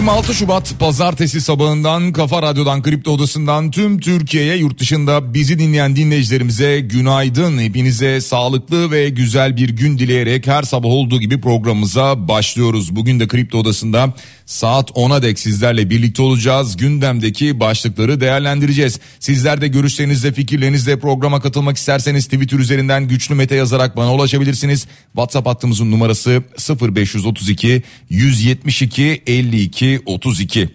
26 0.00 0.34
Şubat 0.34 0.74
pazartesi 0.78 1.40
sabahından 1.40 2.12
Kafa 2.12 2.42
Radyo'dan 2.42 2.82
Kripto 2.82 3.10
Odası'ndan 3.10 3.70
tüm 3.70 3.98
Türkiye'ye 3.98 4.56
yurt 4.56 4.78
dışında 4.78 5.34
bizi 5.34 5.58
dinleyen 5.58 5.96
dinleyicilerimize 5.96 6.80
günaydın. 6.80 7.58
Hepinize 7.58 8.20
sağlıklı 8.20 8.90
ve 8.90 9.08
güzel 9.08 9.56
bir 9.56 9.68
gün 9.68 9.98
dileyerek 9.98 10.46
her 10.46 10.62
sabah 10.62 10.88
olduğu 10.88 11.20
gibi 11.20 11.40
programımıza 11.40 12.28
başlıyoruz. 12.28 12.96
Bugün 12.96 13.20
de 13.20 13.28
Kripto 13.28 13.58
Odası'nda 13.58 14.14
saat 14.50 14.90
10'a 14.90 15.22
dek 15.22 15.38
sizlerle 15.38 15.90
birlikte 15.90 16.22
olacağız. 16.22 16.76
Gündemdeki 16.76 17.60
başlıkları 17.60 18.20
değerlendireceğiz. 18.20 19.00
Sizler 19.20 19.60
de 19.60 19.68
görüşlerinizle 19.68 20.32
fikirlerinizle 20.32 20.98
programa 20.98 21.40
katılmak 21.40 21.76
isterseniz 21.76 22.24
Twitter 22.24 22.58
üzerinden 22.58 23.08
güçlü 23.08 23.34
mete 23.34 23.54
yazarak 23.54 23.96
bana 23.96 24.14
ulaşabilirsiniz. 24.14 24.86
WhatsApp 25.12 25.46
hattımızın 25.46 25.90
numarası 25.90 26.42
0532 26.80 27.82
172 28.08 29.22
52 29.26 30.00
32. 30.06 30.68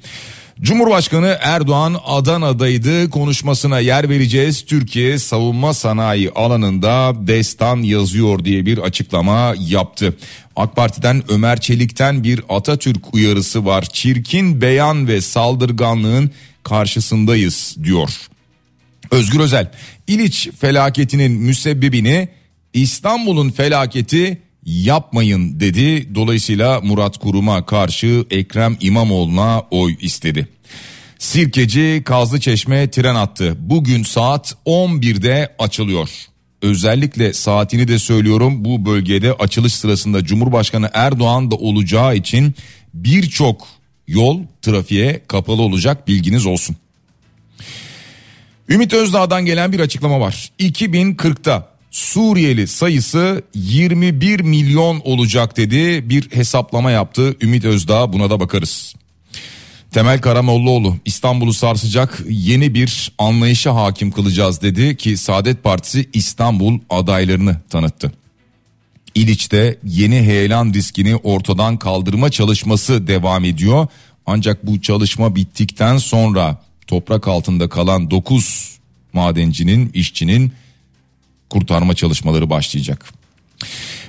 Cumhurbaşkanı 0.62 1.38
Erdoğan 1.42 1.96
Adana'daydı 2.06 3.10
konuşmasına 3.10 3.80
yer 3.80 4.10
vereceğiz. 4.10 4.66
Türkiye 4.66 5.20
savunma 5.20 5.74
sanayi 5.74 6.32
alanında 6.32 7.14
destan 7.28 7.78
yazıyor 7.78 8.46
diye 8.46 8.66
bir 8.66 8.78
açıklama 8.78 9.54
yaptı. 9.60 10.18
AK 10.56 10.76
Parti'den 10.76 11.24
Ömer 11.30 11.60
Çelik'ten 11.60 12.24
bir 12.24 12.42
Atatürk 12.50 13.14
uyarısı 13.14 13.66
var. 13.66 13.86
Çirkin 13.94 14.62
beyan 14.62 15.08
ve 15.08 15.22
saldırganlığın 15.22 16.32
karşısındayız 16.64 17.76
diyor. 17.84 18.10
Özgür 19.12 19.40
Özel, 19.40 19.72
İliç 20.08 20.50
felaketinin 20.60 21.32
müsebbibini 21.32 22.30
İstanbul'un 22.74 23.50
felaketi 23.50 24.42
yapmayın 24.66 25.60
dedi. 25.60 26.16
Dolayısıyla 26.16 26.82
Murat 26.82 27.18
Kurum'a 27.18 27.66
karşı 27.66 28.26
Ekrem 28.32 28.78
İmamoğlu'na 28.80 29.64
oy 29.72 29.96
istedi. 30.02 30.48
Sirkeci 31.20 32.02
Kazlı 32.06 32.40
Çeşme 32.40 32.92
tren 32.92 33.16
attı. 33.16 33.56
Bugün 33.60 34.04
saat 34.04 34.56
11'de 34.66 35.56
açılıyor. 35.60 36.10
Özellikle 36.62 37.34
saatini 37.34 37.88
de 37.88 38.00
söylüyorum 38.00 38.66
bu 38.66 38.86
bölgede 38.86 39.34
açılış 39.34 39.74
sırasında 39.74 40.26
Cumhurbaşkanı 40.26 40.90
Erdoğan 40.94 41.52
da 41.52 41.56
olacağı 41.56 42.16
için 42.16 42.56
birçok 42.94 43.68
yol 44.08 44.40
trafiğe 44.62 45.22
kapalı 45.28 45.62
olacak 45.62 46.08
bilginiz 46.08 46.46
olsun. 46.46 46.76
Ümit 48.70 48.94
Özdağ'dan 48.94 49.46
gelen 49.46 49.72
bir 49.72 49.80
açıklama 49.80 50.20
var. 50.20 50.52
2040'ta 50.60 51.75
Suriyeli 51.96 52.68
sayısı 52.68 53.44
21 53.54 54.40
milyon 54.40 55.02
olacak 55.04 55.58
dedi. 55.58 56.10
Bir 56.10 56.30
hesaplama 56.32 56.92
yaptı 56.92 57.36
Ümit 57.42 57.66
Özdağ 57.66 58.14
buna 58.14 58.30
da 58.30 58.40
bakarız. 58.40 58.96
Temel 59.92 60.22
Karamollaoğlu 60.22 60.96
İstanbul'u 61.06 61.54
sarsacak 61.54 62.24
yeni 62.30 62.74
bir 62.74 63.12
anlayışa 63.18 63.76
hakim 63.76 64.12
kılacağız 64.12 64.62
dedi 64.62 64.98
ki 64.98 65.18
Saadet 65.18 65.64
Partisi 65.64 66.10
İstanbul 66.14 66.80
adaylarını 66.90 67.62
tanıttı. 67.70 68.12
İliç'te 69.16 69.80
yeni 69.84 70.16
heyelan 70.22 70.74
riskini 70.74 71.16
ortadan 71.16 71.78
kaldırma 71.78 72.32
çalışması 72.32 73.08
devam 73.08 73.46
ediyor. 73.46 73.88
Ancak 74.26 74.68
bu 74.68 74.82
çalışma 74.82 75.36
bittikten 75.36 75.98
sonra 75.98 76.62
toprak 76.88 77.28
altında 77.28 77.70
kalan 77.70 78.12
9 78.12 78.78
madencinin, 79.14 79.92
işçinin 79.94 80.54
kurtarma 81.50 81.94
çalışmaları 81.94 82.50
başlayacak. 82.50 83.14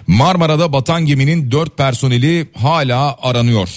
Marmara'da 0.07 0.73
batan 0.73 1.07
geminin 1.07 1.51
4 1.51 1.79
personeli 1.79 2.47
hala 2.55 3.17
aranıyor. 3.23 3.69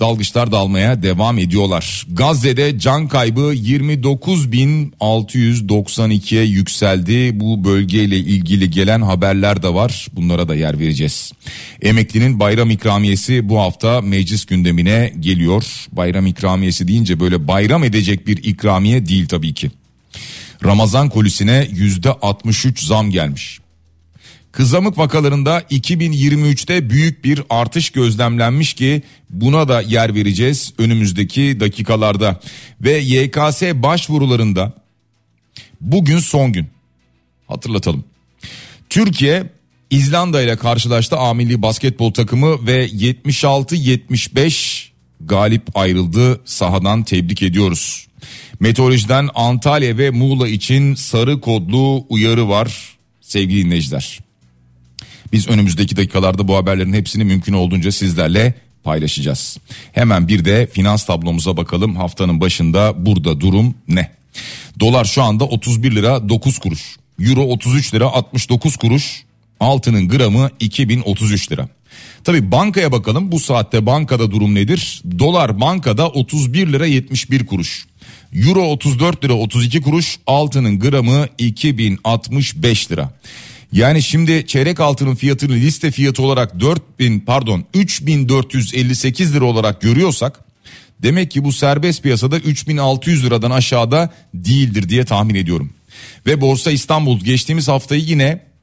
Dalgıçlar 0.00 0.52
dalmaya 0.52 1.02
devam 1.02 1.38
ediyorlar. 1.38 2.06
Gazze'de 2.12 2.78
can 2.78 3.08
kaybı 3.08 3.54
29.692'ye 3.54 6.44
yükseldi. 6.44 7.40
Bu 7.40 7.64
bölgeyle 7.64 8.18
ilgili 8.18 8.70
gelen 8.70 9.00
haberler 9.00 9.62
de 9.62 9.74
var. 9.74 10.06
Bunlara 10.12 10.48
da 10.48 10.54
yer 10.54 10.78
vereceğiz. 10.78 11.32
Emeklinin 11.82 12.40
bayram 12.40 12.70
ikramiyesi 12.70 13.48
bu 13.48 13.58
hafta 13.58 14.00
meclis 14.00 14.44
gündemine 14.44 15.12
geliyor. 15.20 15.64
Bayram 15.92 16.26
ikramiyesi 16.26 16.88
deyince 16.88 17.20
böyle 17.20 17.48
bayram 17.48 17.84
edecek 17.84 18.26
bir 18.26 18.44
ikramiye 18.44 19.06
değil 19.06 19.28
tabii 19.28 19.54
ki. 19.54 19.70
Ramazan 20.64 21.08
kolisine 21.08 21.68
yüzde 21.72 22.10
63 22.10 22.82
zam 22.82 23.10
gelmiş. 23.10 23.60
Kızamık 24.52 24.98
vakalarında 24.98 25.60
2023'te 25.60 26.90
büyük 26.90 27.24
bir 27.24 27.42
artış 27.50 27.90
gözlemlenmiş 27.90 28.74
ki 28.74 29.02
buna 29.30 29.68
da 29.68 29.80
yer 29.80 30.14
vereceğiz 30.14 30.74
önümüzdeki 30.78 31.60
dakikalarda. 31.60 32.40
Ve 32.80 32.98
YKS 32.98 33.62
başvurularında 33.62 34.72
bugün 35.80 36.18
son 36.18 36.52
gün 36.52 36.66
hatırlatalım. 37.48 38.04
Türkiye 38.90 39.50
İzlanda 39.90 40.42
ile 40.42 40.56
karşılaştı 40.56 41.16
A 41.16 41.34
milli 41.34 41.62
basketbol 41.62 42.12
takımı 42.12 42.66
ve 42.66 42.88
76-75 42.88 44.83
galip 45.26 45.76
ayrıldı 45.76 46.40
sahadan 46.44 47.02
tebrik 47.02 47.42
ediyoruz. 47.42 48.06
Meteorolojiden 48.60 49.28
Antalya 49.34 49.98
ve 49.98 50.10
Muğla 50.10 50.48
için 50.48 50.94
sarı 50.94 51.40
kodlu 51.40 52.06
uyarı 52.08 52.48
var 52.48 52.96
sevgili 53.20 53.64
dinleyiciler. 53.64 54.20
Biz 55.32 55.48
önümüzdeki 55.48 55.96
dakikalarda 55.96 56.48
bu 56.48 56.56
haberlerin 56.56 56.92
hepsini 56.92 57.24
mümkün 57.24 57.52
olduğunca 57.52 57.92
sizlerle 57.92 58.54
paylaşacağız. 58.84 59.58
Hemen 59.92 60.28
bir 60.28 60.44
de 60.44 60.66
finans 60.66 61.06
tablomuza 61.06 61.56
bakalım 61.56 61.96
haftanın 61.96 62.40
başında 62.40 63.06
burada 63.06 63.40
durum 63.40 63.74
ne? 63.88 64.10
Dolar 64.80 65.04
şu 65.04 65.22
anda 65.22 65.44
31 65.44 65.94
lira 65.94 66.28
9 66.28 66.58
kuruş. 66.58 66.96
Euro 67.20 67.42
33 67.42 67.94
lira 67.94 68.06
69 68.06 68.76
kuruş. 68.76 69.24
Altının 69.60 70.08
gramı 70.08 70.50
2033 70.60 71.52
lira. 71.52 71.68
Tabi 72.24 72.52
bankaya 72.52 72.92
bakalım 72.92 73.32
bu 73.32 73.40
saatte 73.40 73.86
bankada 73.86 74.30
durum 74.30 74.54
nedir? 74.54 75.02
Dolar 75.18 75.60
bankada 75.60 76.08
31 76.08 76.72
lira 76.72 76.86
71 76.86 77.46
kuruş. 77.46 77.86
Euro 78.34 78.62
34 78.62 79.24
lira 79.24 79.32
32 79.32 79.82
kuruş 79.82 80.18
altının 80.26 80.80
gramı 80.80 81.26
2065 81.38 82.90
lira. 82.90 83.12
Yani 83.72 84.02
şimdi 84.02 84.46
çeyrek 84.46 84.80
altının 84.80 85.14
fiyatını 85.14 85.54
liste 85.54 85.90
fiyatı 85.90 86.22
olarak 86.22 86.60
4000 86.60 87.20
pardon 87.20 87.64
3458 87.74 89.34
lira 89.34 89.44
olarak 89.44 89.80
görüyorsak 89.80 90.40
demek 91.02 91.30
ki 91.30 91.44
bu 91.44 91.52
serbest 91.52 92.02
piyasada 92.02 92.38
3600 92.38 93.24
liradan 93.24 93.50
aşağıda 93.50 94.10
değildir 94.34 94.88
diye 94.88 95.04
tahmin 95.04 95.34
ediyorum. 95.34 95.70
Ve 96.26 96.40
Borsa 96.40 96.70
İstanbul 96.70 97.20
geçtiğimiz 97.20 97.68
haftayı 97.68 98.02
yine 98.02 98.53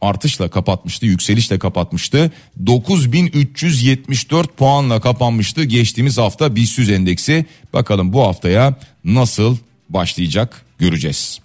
artışla 0.00 0.50
kapatmıştı, 0.50 1.06
yükselişle 1.06 1.58
kapatmıştı. 1.58 2.32
9374 2.66 4.56
puanla 4.56 5.00
kapanmıştı 5.00 5.64
geçtiğimiz 5.64 6.18
hafta 6.18 6.56
BIST 6.56 6.78
endeksi. 6.78 7.46
Bakalım 7.72 8.12
bu 8.12 8.22
haftaya 8.22 8.74
nasıl 9.04 9.56
başlayacak 9.88 10.64
göreceğiz. 10.78 11.40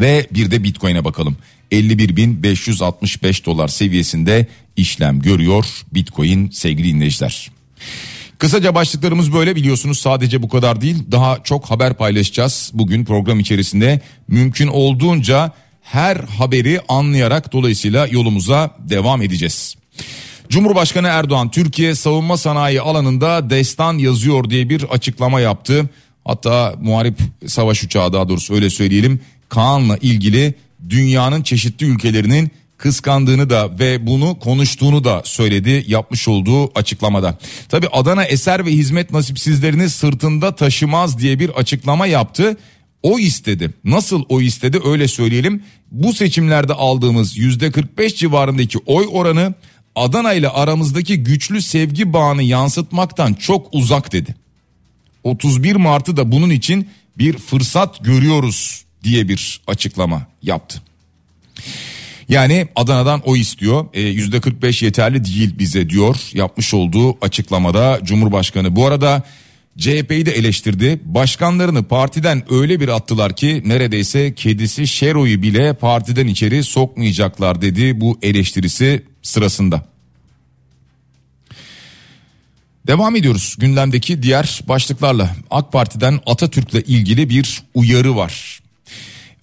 Ve 0.00 0.26
bir 0.30 0.50
de 0.50 0.64
Bitcoin'e 0.64 1.04
bakalım. 1.04 1.36
51.565 1.72 3.44
dolar 3.44 3.68
seviyesinde 3.68 4.46
işlem 4.76 5.20
görüyor 5.20 5.66
Bitcoin 5.94 6.50
sevgili 6.50 6.88
dinleyiciler. 6.88 7.50
Kısaca 8.38 8.74
başlıklarımız 8.74 9.32
böyle 9.32 9.56
biliyorsunuz 9.56 9.98
sadece 9.98 10.42
bu 10.42 10.48
kadar 10.48 10.80
değil 10.80 10.96
daha 11.12 11.38
çok 11.44 11.70
haber 11.70 11.94
paylaşacağız 11.94 12.70
bugün 12.74 13.04
program 13.04 13.40
içerisinde 13.40 14.00
mümkün 14.28 14.66
olduğunca 14.66 15.52
her 15.82 16.16
haberi 16.16 16.80
anlayarak 16.88 17.52
dolayısıyla 17.52 18.06
yolumuza 18.06 18.70
devam 18.78 19.22
edeceğiz. 19.22 19.74
Cumhurbaşkanı 20.48 21.06
Erdoğan 21.08 21.50
Türkiye 21.50 21.94
savunma 21.94 22.36
sanayi 22.36 22.80
alanında 22.80 23.50
destan 23.50 23.98
yazıyor 23.98 24.50
diye 24.50 24.68
bir 24.68 24.82
açıklama 24.82 25.40
yaptı. 25.40 25.90
Hatta 26.24 26.74
muharip 26.80 27.18
savaş 27.46 27.84
uçağı 27.84 28.12
daha 28.12 28.28
doğrusu 28.28 28.54
öyle 28.54 28.70
söyleyelim 28.70 29.20
Kaan'la 29.48 29.96
ilgili 29.96 30.54
dünyanın 30.88 31.42
çeşitli 31.42 31.86
ülkelerinin 31.86 32.50
kıskandığını 32.82 33.50
da 33.50 33.78
ve 33.78 34.06
bunu 34.06 34.38
konuştuğunu 34.38 35.04
da 35.04 35.22
söyledi 35.24 35.84
yapmış 35.86 36.28
olduğu 36.28 36.78
açıklamada. 36.78 37.38
Tabi 37.68 37.88
Adana 37.88 38.24
eser 38.24 38.66
ve 38.66 38.70
hizmet 38.70 39.10
nasipsizlerini 39.10 39.90
sırtında 39.90 40.54
taşımaz 40.54 41.18
diye 41.18 41.38
bir 41.38 41.50
açıklama 41.50 42.06
yaptı. 42.06 42.56
O 43.02 43.18
istedi. 43.18 43.70
Nasıl 43.84 44.24
o 44.28 44.40
istedi 44.40 44.80
öyle 44.84 45.08
söyleyelim. 45.08 45.62
Bu 45.90 46.12
seçimlerde 46.12 46.72
aldığımız 46.72 47.36
yüzde 47.36 47.70
45 47.70 48.16
civarındaki 48.16 48.78
oy 48.86 49.06
oranı 49.12 49.54
Adana 49.94 50.32
ile 50.32 50.48
aramızdaki 50.48 51.22
güçlü 51.22 51.62
sevgi 51.62 52.12
bağını 52.12 52.42
yansıtmaktan 52.42 53.34
çok 53.34 53.68
uzak 53.72 54.12
dedi. 54.12 54.34
31 55.24 55.76
Mart'ı 55.76 56.16
da 56.16 56.32
bunun 56.32 56.50
için 56.50 56.88
bir 57.18 57.38
fırsat 57.38 58.04
görüyoruz 58.04 58.84
diye 59.04 59.28
bir 59.28 59.60
açıklama 59.66 60.26
yaptı. 60.42 60.82
Yani 62.28 62.68
Adana'dan 62.76 63.22
o 63.24 63.36
istiyor. 63.36 63.86
E, 63.92 64.00
yüzde 64.00 64.40
45 64.40 64.82
yeterli 64.82 65.24
değil 65.24 65.58
bize 65.58 65.90
diyor 65.90 66.16
yapmış 66.32 66.74
olduğu 66.74 67.24
açıklamada 67.24 68.00
Cumhurbaşkanı. 68.02 68.76
Bu 68.76 68.86
arada 68.86 69.22
CHP'yi 69.78 70.26
de 70.26 70.32
eleştirdi. 70.32 71.00
Başkanlarını 71.04 71.84
partiden 71.84 72.52
öyle 72.52 72.80
bir 72.80 72.88
attılar 72.88 73.36
ki 73.36 73.62
neredeyse 73.66 74.34
kedisi 74.34 74.86
Şero'yu 74.86 75.42
bile 75.42 75.72
partiden 75.72 76.26
içeri 76.26 76.64
sokmayacaklar 76.64 77.62
dedi 77.62 78.00
bu 78.00 78.18
eleştirisi 78.22 79.02
sırasında. 79.22 79.92
Devam 82.86 83.16
ediyoruz 83.16 83.56
gündemdeki 83.58 84.22
diğer 84.22 84.60
başlıklarla. 84.68 85.36
AK 85.50 85.72
Parti'den 85.72 86.20
Atatürk'le 86.26 86.88
ilgili 86.88 87.28
bir 87.28 87.62
uyarı 87.74 88.16
var. 88.16 88.61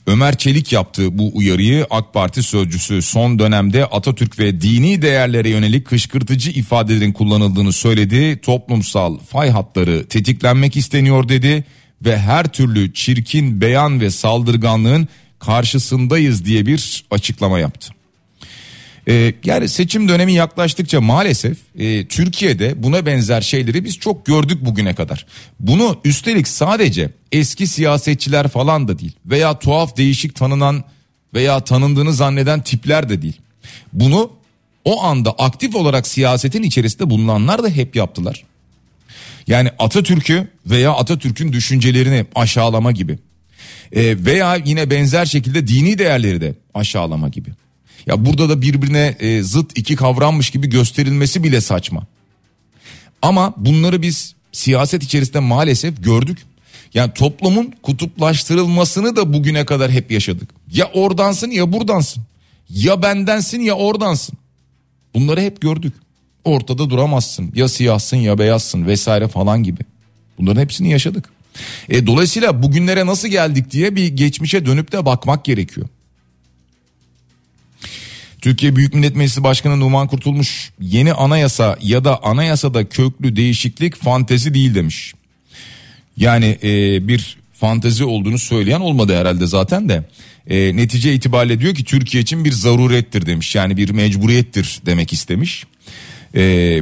Ömer 0.10 0.38
Çelik 0.38 0.74
yaptı 0.74 1.18
bu 1.18 1.32
uyarıyı 1.34 1.88
AK 1.90 2.14
Parti 2.14 2.44
sözcüsü 2.44 3.02
son 3.02 3.40
dönemde 3.40 3.86
Atatürk 3.86 4.40
ve 4.40 4.62
dini 4.62 5.02
değerlere 5.02 5.50
yönelik 5.50 5.88
kışkırtıcı 5.88 6.52
ifadelerin 6.52 7.12
kullanıldığını 7.12 7.74
söyledi. 7.74 8.42
Toplumsal 8.42 9.20
fay 9.20 9.50
hatları 9.50 10.08
tetiklenmek 10.08 10.78
isteniyor 10.78 11.30
dedi 11.30 11.64
ve 12.06 12.20
her 12.20 12.48
türlü 12.48 12.94
çirkin 12.94 13.62
beyan 13.62 14.02
ve 14.02 14.12
saldırganlığın 14.12 15.08
karşısındayız 15.40 16.46
diye 16.46 16.66
bir 16.66 17.06
açıklama 17.12 17.60
yaptı. 17.60 17.99
Ee, 19.10 19.34
yani 19.46 19.70
seçim 19.70 20.10
dönemi 20.10 20.34
yaklaştıkça 20.34 21.02
maalesef 21.02 21.58
e, 21.80 22.08
Türkiye'de 22.08 22.84
buna 22.84 23.06
benzer 23.06 23.42
şeyleri 23.42 23.84
biz 23.84 24.00
çok 24.00 24.26
gördük 24.26 24.66
bugüne 24.66 24.96
kadar. 24.96 25.26
Bunu 25.60 26.00
üstelik 26.04 26.48
sadece 26.48 27.10
eski 27.32 27.68
siyasetçiler 27.68 28.48
falan 28.48 28.88
da 28.88 29.00
değil 29.00 29.12
veya 29.26 29.60
tuhaf 29.60 29.98
değişik 29.98 30.36
tanınan 30.36 30.84
veya 31.34 31.60
tanındığını 31.60 32.14
zanneden 32.14 32.64
tipler 32.64 33.10
de 33.10 33.22
değil. 33.22 33.42
Bunu 33.94 34.32
o 34.86 35.04
anda 35.04 35.32
aktif 35.32 35.76
olarak 35.76 36.08
siyasetin 36.08 36.64
içerisinde 36.64 37.10
bulunanlar 37.10 37.64
da 37.64 37.70
hep 37.70 37.96
yaptılar. 37.96 38.44
Yani 39.48 39.70
Atatürk'ü 39.80 40.48
veya 40.66 40.92
Atatürk'ün 40.92 41.54
düşüncelerini 41.54 42.26
aşağılama 42.36 42.92
gibi. 42.92 43.20
E, 43.92 44.26
veya 44.26 44.56
yine 44.56 44.90
benzer 44.90 45.26
şekilde 45.26 45.68
dini 45.68 45.98
değerleri 45.98 46.42
de 46.42 46.56
aşağılama 46.74 47.30
gibi. 47.30 47.50
Ya 48.10 48.26
burada 48.26 48.50
da 48.50 48.62
birbirine 48.62 49.16
e, 49.20 49.44
zıt 49.44 49.78
iki 49.78 49.96
kavrammış 49.96 50.50
gibi 50.50 50.70
gösterilmesi 50.70 51.44
bile 51.44 51.62
saçma. 51.62 52.08
Ama 53.22 53.54
bunları 53.58 54.02
biz 54.02 54.36
siyaset 54.52 55.04
içerisinde 55.04 55.40
maalesef 55.40 56.04
gördük. 56.04 56.38
Yani 56.94 57.14
toplumun 57.14 57.74
kutuplaştırılmasını 57.84 59.16
da 59.16 59.34
bugüne 59.34 59.66
kadar 59.66 59.92
hep 59.92 60.12
yaşadık. 60.12 60.50
Ya 60.74 60.90
oradansın 60.94 61.52
ya 61.52 61.74
buradansın. 61.74 62.24
Ya 62.70 63.02
bendensin 63.02 63.60
ya 63.60 63.74
oradansın. 63.74 64.38
Bunları 65.16 65.42
hep 65.42 65.62
gördük. 65.62 65.94
Ortada 66.44 66.90
duramazsın. 66.90 67.52
Ya 67.56 67.68
siyahsın 67.70 68.18
ya 68.18 68.40
beyazsın 68.40 68.88
vesaire 68.88 69.28
falan 69.28 69.64
gibi. 69.64 69.82
Bunların 70.38 70.62
hepsini 70.62 70.92
yaşadık. 70.92 71.30
E, 71.90 72.08
dolayısıyla 72.08 72.64
bugünlere 72.64 73.06
nasıl 73.06 73.28
geldik 73.28 73.72
diye 73.72 73.96
bir 73.96 74.08
geçmişe 74.08 74.66
dönüp 74.66 74.92
de 74.92 75.06
bakmak 75.06 75.46
gerekiyor. 75.46 75.88
Türkiye 78.42 78.76
Büyük 78.76 78.94
Millet 78.94 79.16
Meclisi 79.16 79.44
Başkanı 79.44 79.80
Numan 79.80 80.08
Kurtulmuş 80.08 80.72
yeni 80.82 81.14
anayasa 81.14 81.78
ya 81.82 82.04
da 82.04 82.24
anayasada 82.24 82.90
köklü 82.90 83.36
değişiklik 83.36 83.96
fantezi 83.96 84.54
değil 84.54 84.76
demiş. 84.76 85.14
Yani 86.18 86.58
e, 86.64 87.08
bir 87.08 87.38
fantezi 87.54 88.04
olduğunu 88.04 88.40
söyleyen 88.40 88.80
olmadı 88.80 89.18
herhalde 89.18 89.48
zaten 89.48 89.90
de. 89.90 90.04
E, 90.48 90.76
netice 90.76 91.14
itibariyle 91.14 91.60
diyor 91.60 91.76
ki 91.76 91.84
Türkiye 91.84 92.24
için 92.24 92.46
bir 92.46 92.52
zarurettir 92.52 93.26
demiş. 93.26 93.56
Yani 93.56 93.78
bir 93.78 93.90
mecburiyettir 93.90 94.80
demek 94.86 95.14
istemiş. 95.14 95.66
E, 96.36 96.42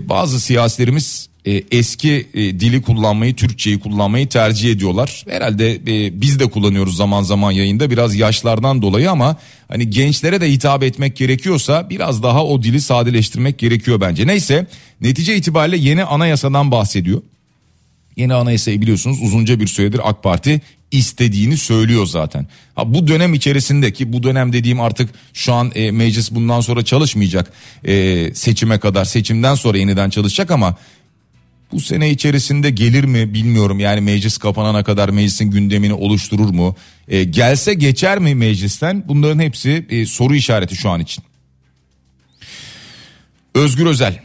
bazı 0.09 0.39
siyasilerimiz 0.39 1.29
e, 1.47 1.63
eski 1.71 2.27
e, 2.33 2.39
dili 2.39 2.81
kullanmayı, 2.81 3.35
Türkçeyi 3.35 3.79
kullanmayı 3.79 4.27
tercih 4.27 4.71
ediyorlar. 4.71 5.23
Herhalde 5.29 5.73
e, 5.75 6.21
biz 6.21 6.39
de 6.39 6.49
kullanıyoruz 6.49 6.95
zaman 6.97 7.23
zaman 7.23 7.51
yayında 7.51 7.89
biraz 7.91 8.15
yaşlardan 8.15 8.81
dolayı 8.81 9.11
ama 9.11 9.37
hani 9.67 9.89
gençlere 9.89 10.41
de 10.41 10.51
hitap 10.51 10.83
etmek 10.83 11.15
gerekiyorsa 11.15 11.89
biraz 11.89 12.23
daha 12.23 12.45
o 12.45 12.63
dili 12.63 12.81
sadeleştirmek 12.81 13.57
gerekiyor 13.57 14.01
bence. 14.01 14.27
Neyse 14.27 14.67
netice 15.01 15.35
itibariyle 15.35 15.77
yeni 15.77 16.03
anayasadan 16.03 16.71
bahsediyor. 16.71 17.21
Yeni 18.17 18.33
anayasayı 18.33 18.81
biliyorsunuz 18.81 19.17
uzunca 19.21 19.59
bir 19.59 19.67
süredir 19.67 20.09
AK 20.09 20.23
Parti 20.23 20.61
istediğini 20.91 21.57
söylüyor 21.57 22.05
zaten. 22.05 22.47
Ha, 22.75 22.93
bu 22.93 23.07
dönem 23.07 23.33
içerisindeki 23.33 24.13
bu 24.13 24.23
dönem 24.23 24.53
dediğim 24.53 24.81
artık 24.81 25.09
şu 25.33 25.53
an 25.53 25.71
e, 25.75 25.91
meclis 25.91 26.31
bundan 26.31 26.61
sonra 26.61 26.85
çalışmayacak 26.85 27.51
e, 27.83 28.33
seçime 28.33 28.79
kadar 28.79 29.05
seçimden 29.05 29.55
sonra 29.55 29.77
yeniden 29.77 30.09
çalışacak 30.09 30.51
ama 30.51 30.75
bu 31.71 31.79
sene 31.79 32.09
içerisinde 32.09 32.69
gelir 32.69 33.03
mi 33.03 33.33
bilmiyorum 33.33 33.79
yani 33.79 34.01
meclis 34.01 34.37
kapanana 34.37 34.83
kadar 34.83 35.09
meclisin 35.09 35.51
gündemini 35.51 35.93
oluşturur 35.93 36.49
mu? 36.49 36.75
E, 37.07 37.23
gelse 37.23 37.73
geçer 37.73 38.19
mi 38.19 38.35
meclisten? 38.35 39.03
Bunların 39.07 39.39
hepsi 39.39 39.85
e, 39.89 40.05
soru 40.05 40.35
işareti 40.35 40.75
şu 40.75 40.89
an 40.89 40.99
için. 40.99 41.23
Özgür 43.55 43.85
Özel, 43.85 44.19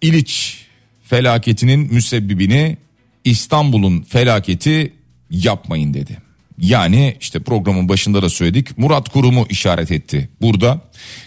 İliç 0.00 0.62
felaketinin 1.04 1.94
müsebbibini 1.94 2.76
İstanbul'un 3.24 4.02
felaketi 4.02 4.92
yapmayın 5.30 5.94
dedi. 5.94 6.18
Yani 6.58 7.16
işte 7.20 7.40
programın 7.40 7.88
başında 7.88 8.22
da 8.22 8.28
söyledik 8.28 8.78
Murat 8.78 9.08
Kurum'u 9.08 9.46
işaret 9.50 9.90
etti. 9.90 10.28
Burada 10.40 10.80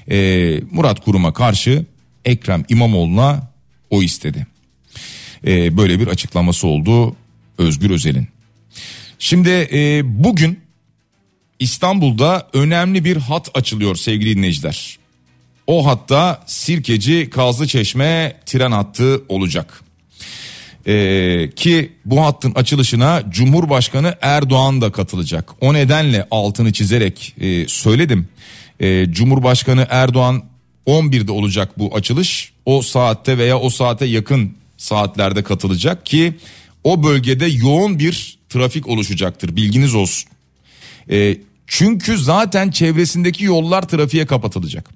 e, 0.10 0.60
Murat 0.72 1.06
Kurum'a 1.06 1.34
karşı 1.34 1.86
Ekrem 2.26 2.64
İmamoğlu'na 2.70 3.52
o 3.90 4.04
istedi. 4.04 4.48
E, 5.48 5.78
böyle 5.78 6.00
bir 6.00 6.08
açıklaması 6.08 6.68
oldu 6.68 7.16
Özgür 7.58 7.90
Özel'in. 7.90 8.28
Şimdi 9.20 9.70
e, 9.74 10.02
bugün 10.24 10.60
İstanbul'da 11.60 12.48
önemli 12.54 13.06
bir 13.06 13.18
hat 13.18 13.50
açılıyor 13.54 13.96
sevgili 13.96 14.38
dinleyiciler. 14.38 14.98
O 15.68 15.86
hatta 15.86 16.44
Sirkeci 16.46 17.30
Kazlıçeşme 17.30 18.38
tren 18.46 18.72
hattı 18.72 19.24
olacak. 19.30 19.82
Ee, 20.88 21.50
ki 21.56 21.92
bu 22.06 22.26
hattın 22.26 22.52
açılışına 22.56 23.24
Cumhurbaşkanı 23.30 24.16
Erdoğan 24.22 24.82
da 24.82 24.92
katılacak. 24.92 25.52
O 25.62 25.74
nedenle 25.74 26.28
altını 26.32 26.74
çizerek 26.74 27.36
e, 27.42 27.68
söyledim. 27.68 28.28
E, 28.80 29.06
Cumhurbaşkanı 29.12 29.88
Erdoğan 29.90 30.44
11'de 30.88 31.32
olacak 31.32 31.80
bu 31.80 31.96
açılış. 31.96 32.52
O 32.66 32.82
saatte 32.82 33.38
veya 33.38 33.60
o 33.60 33.70
saate 33.70 34.06
yakın 34.06 34.54
saatlerde 34.78 35.44
katılacak 35.44 36.06
ki 36.06 36.34
o 36.84 37.04
bölgede 37.04 37.46
yoğun 37.46 38.00
bir 38.00 38.38
trafik 38.50 38.88
oluşacaktır 38.88 39.56
bilginiz 39.56 39.96
olsun. 39.96 40.30
E, 41.10 41.38
çünkü 41.68 42.18
zaten 42.18 42.72
çevresindeki 42.72 43.46
yollar 43.46 43.88
trafiğe 43.88 44.26
kapatılacak. 44.26 44.90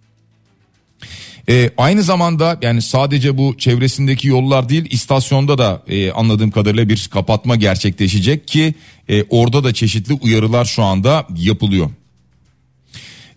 E, 1.49 1.71
aynı 1.77 2.03
zamanda 2.03 2.57
yani 2.61 2.81
sadece 2.81 3.37
bu 3.37 3.57
çevresindeki 3.57 4.27
yollar 4.27 4.69
değil 4.69 4.85
istasyonda 4.91 5.57
da 5.57 5.83
e, 5.87 6.11
anladığım 6.11 6.51
kadarıyla 6.51 6.89
bir 6.89 7.07
kapatma 7.11 7.55
gerçekleşecek 7.55 8.47
ki 8.47 8.73
e, 9.09 9.23
orada 9.23 9.63
da 9.63 9.73
çeşitli 9.73 10.13
uyarılar 10.13 10.65
şu 10.65 10.83
anda 10.83 11.27
yapılıyor. 11.37 11.89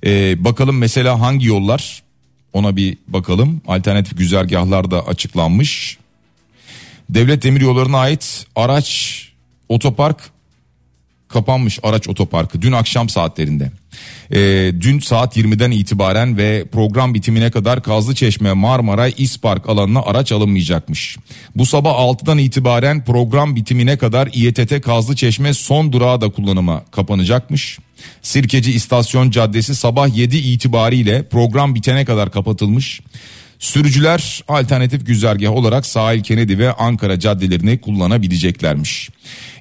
E, 0.06 0.44
bakalım 0.44 0.78
mesela 0.78 1.20
hangi 1.20 1.46
yollar 1.46 2.02
ona 2.52 2.76
bir 2.76 2.98
bakalım 3.08 3.60
alternatif 3.66 4.18
güzergahlar 4.18 4.90
da 4.90 5.06
açıklanmış. 5.06 5.98
Devlet 7.14 7.42
demir 7.42 7.60
yollarına 7.60 7.98
ait 7.98 8.46
araç 8.56 9.18
otopark 9.68 10.30
kapanmış 11.28 11.78
araç 11.82 12.08
otoparkı 12.08 12.62
dün 12.62 12.72
akşam 12.72 13.08
saatlerinde. 13.08 13.72
E, 14.30 14.72
dün 14.80 14.98
saat 14.98 15.36
20'den 15.36 15.70
itibaren 15.70 16.36
ve 16.36 16.64
program 16.72 17.14
bitimine 17.14 17.50
kadar 17.50 17.82
Kazlıçeşme, 17.82 18.52
Marmaray, 18.52 19.14
İspark 19.16 19.68
alanına 19.68 20.02
araç 20.02 20.32
alınmayacakmış. 20.32 21.16
Bu 21.56 21.66
sabah 21.66 21.90
6'dan 21.90 22.38
itibaren 22.38 23.04
program 23.04 23.56
bitimine 23.56 23.98
kadar 23.98 24.28
İETT 24.32 24.80
Kazlıçeşme 24.80 25.54
son 25.54 25.92
durağı 25.92 26.20
da 26.20 26.28
kullanıma 26.28 26.84
kapanacakmış. 26.90 27.78
Sirkeci 28.22 28.72
İstasyon 28.72 29.30
Caddesi 29.30 29.74
sabah 29.74 30.16
7 30.16 30.36
itibariyle 30.36 31.28
program 31.28 31.74
bitene 31.74 32.04
kadar 32.04 32.30
kapatılmış. 32.30 33.00
Sürücüler 33.62 34.44
alternatif 34.48 35.06
güzergah 35.06 35.50
olarak 35.50 35.86
sahil 35.86 36.22
Kennedy 36.22 36.58
ve 36.58 36.72
Ankara 36.72 37.20
caddelerini 37.20 37.80
kullanabileceklermiş. 37.80 39.10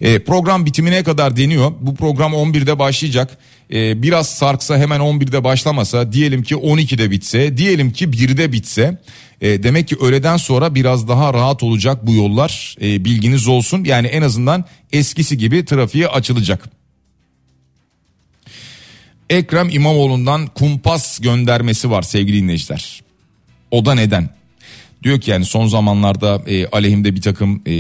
E, 0.02 0.20
program 0.20 0.66
bitimine 0.66 1.04
kadar 1.04 1.38
deniyor. 1.38 1.74
Bu 1.82 1.96
program 1.96 2.34
11'de 2.34 2.80
başlayacak. 2.80 3.38
E, 3.74 4.02
biraz 4.04 4.30
sarksa 4.30 4.78
hemen 4.78 5.00
11'de 5.00 5.44
başlamasa 5.44 6.12
diyelim 6.12 6.44
ki 6.44 6.56
12'de 6.56 7.12
bitse 7.12 7.58
diyelim 7.58 7.92
ki 7.92 8.06
1'de 8.06 8.52
bitse 8.52 9.02
e, 9.42 9.64
demek 9.64 9.88
ki 9.88 9.96
öğleden 10.02 10.38
sonra 10.38 10.76
biraz 10.76 11.08
daha 11.08 11.34
rahat 11.34 11.64
olacak 11.64 12.08
bu 12.08 12.14
yollar 12.14 12.76
e, 12.82 13.06
bilginiz 13.06 13.48
olsun. 13.48 13.84
Yani 13.84 14.08
en 14.08 14.22
azından 14.22 14.66
eskisi 14.92 15.38
gibi 15.38 15.66
trafiğe 15.66 16.08
açılacak. 16.08 16.70
Ekrem 19.30 19.70
İmamoğlu'ndan 19.70 20.48
kumpas 20.48 21.20
göndermesi 21.20 21.92
var 21.92 22.02
sevgili 22.02 22.42
dinleyiciler. 22.42 23.11
O 23.72 23.86
da 23.86 23.94
neden? 23.94 24.30
Diyor 25.04 25.22
ki 25.22 25.32
yani 25.32 25.46
son 25.46 25.68
zamanlarda 25.68 26.42
e, 26.48 26.68
aleyhimde 26.68 27.16
bir 27.16 27.22
takım 27.22 27.62
e, 27.66 27.72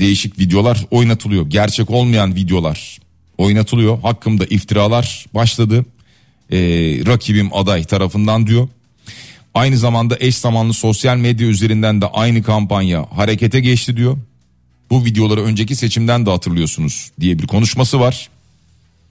değişik 0.00 0.38
videolar 0.38 0.86
oynatılıyor. 0.90 1.46
Gerçek 1.50 1.90
olmayan 1.90 2.34
videolar 2.34 2.98
oynatılıyor. 3.38 4.00
Hakkımda 4.00 4.44
iftiralar 4.44 5.26
başladı. 5.34 5.84
E, 6.52 6.58
rakibim 7.06 7.54
aday 7.54 7.84
tarafından 7.84 8.46
diyor. 8.46 8.68
Aynı 9.54 9.78
zamanda 9.78 10.16
eş 10.20 10.36
zamanlı 10.36 10.74
sosyal 10.74 11.16
medya 11.16 11.46
üzerinden 11.48 12.00
de 12.00 12.06
aynı 12.06 12.42
kampanya 12.42 13.06
harekete 13.10 13.60
geçti 13.60 13.96
diyor. 13.96 14.18
Bu 14.90 15.04
videoları 15.04 15.42
önceki 15.42 15.76
seçimden 15.76 16.26
de 16.26 16.30
hatırlıyorsunuz 16.30 17.10
diye 17.20 17.38
bir 17.38 17.46
konuşması 17.46 18.00
var. 18.00 18.28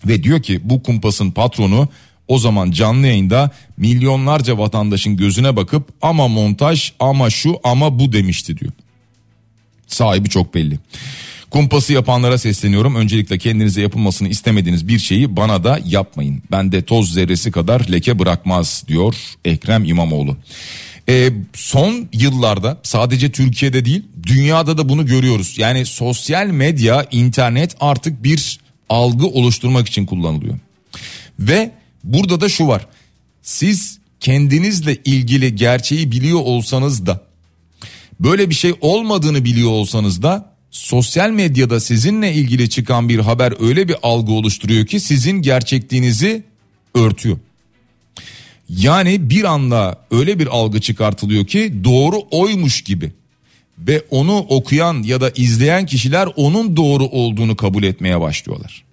Ve 0.08 0.24
diyor 0.24 0.41
ki 0.41 0.60
bu 0.63 0.84
kumpasın 0.84 1.31
patronu 1.31 1.89
o 2.29 2.39
zaman 2.39 2.71
canlı 2.71 3.07
yayında 3.07 3.51
milyonlarca 3.77 4.57
vatandaşın 4.57 5.17
gözüne 5.17 5.55
bakıp 5.55 5.89
ama 6.01 6.27
montaj 6.27 6.91
ama 7.00 7.29
şu 7.29 7.59
ama 7.63 8.00
bu 8.00 8.13
demişti 8.13 8.57
diyor. 8.57 8.71
Sahibi 9.88 10.29
çok 10.29 10.53
belli. 10.55 10.79
Kumpası 11.50 11.93
yapanlara 11.93 12.38
sesleniyorum. 12.38 12.95
Öncelikle 12.95 13.38
kendinize 13.38 13.81
yapılmasını 13.81 14.27
istemediğiniz 14.27 14.88
bir 14.88 15.00
şeyi 15.00 15.36
bana 15.36 15.63
da 15.63 15.79
yapmayın. 15.86 16.43
Ben 16.51 16.71
de 16.71 16.81
toz 16.81 17.13
zerresi 17.13 17.51
kadar 17.51 17.91
leke 17.91 18.19
bırakmaz 18.19 18.83
diyor 18.88 19.15
Ekrem 19.45 19.86
İmamoğlu. 19.86 20.38
Ee, 21.09 21.31
son 21.53 22.09
yıllarda 22.13 22.77
sadece 22.83 23.31
Türkiye'de 23.31 23.86
değil 23.86 24.03
dünyada 24.24 24.77
da 24.77 24.89
bunu 24.89 25.05
görüyoruz. 25.05 25.55
Yani 25.57 25.86
sosyal 25.86 26.48
medya, 26.48 27.05
internet 27.12 27.75
artık 27.79 28.24
bir 28.24 28.59
algı 28.89 29.27
oluşturmak 29.27 29.88
için 29.88 30.05
kullanılıyor. 30.05 30.55
Ve 31.39 31.71
burada 32.03 32.41
da 32.41 32.50
şu 32.50 32.68
var. 32.68 32.88
Siz 33.41 34.00
kendinizle 34.20 34.98
ilgili 35.06 35.56
gerçeği 35.56 36.12
biliyor 36.12 36.39
olsanız 36.39 37.06
da 37.06 37.22
böyle 38.20 38.50
bir 38.50 38.56
şey 38.56 38.74
olmadığını 38.82 39.46
biliyor 39.46 39.70
olsanız 39.70 40.24
da 40.24 40.53
sosyal 40.72 41.29
medyada 41.29 41.79
sizinle 41.79 42.34
ilgili 42.34 42.70
çıkan 42.70 43.10
bir 43.10 43.20
haber 43.20 43.53
öyle 43.68 43.88
bir 43.88 43.96
algı 44.03 44.32
oluşturuyor 44.32 44.86
ki 44.86 45.00
sizin 45.00 45.41
gerçekliğinizi 45.41 46.44
örtüyor. 46.96 47.38
Yani 48.70 49.29
bir 49.29 49.44
anda 49.44 49.98
öyle 50.12 50.39
bir 50.39 50.48
algı 50.48 50.82
çıkartılıyor 50.82 51.46
ki 51.46 51.74
doğru 51.84 52.22
oymuş 52.32 52.82
gibi 52.82 53.12
ve 53.79 54.03
onu 54.10 54.38
okuyan 54.38 55.03
ya 55.03 55.22
da 55.22 55.29
izleyen 55.29 55.86
kişiler 55.86 56.29
onun 56.36 56.77
doğru 56.77 57.03
olduğunu 57.03 57.56
kabul 57.56 57.84
etmeye 57.84 58.22
başlıyorlar. 58.22 58.84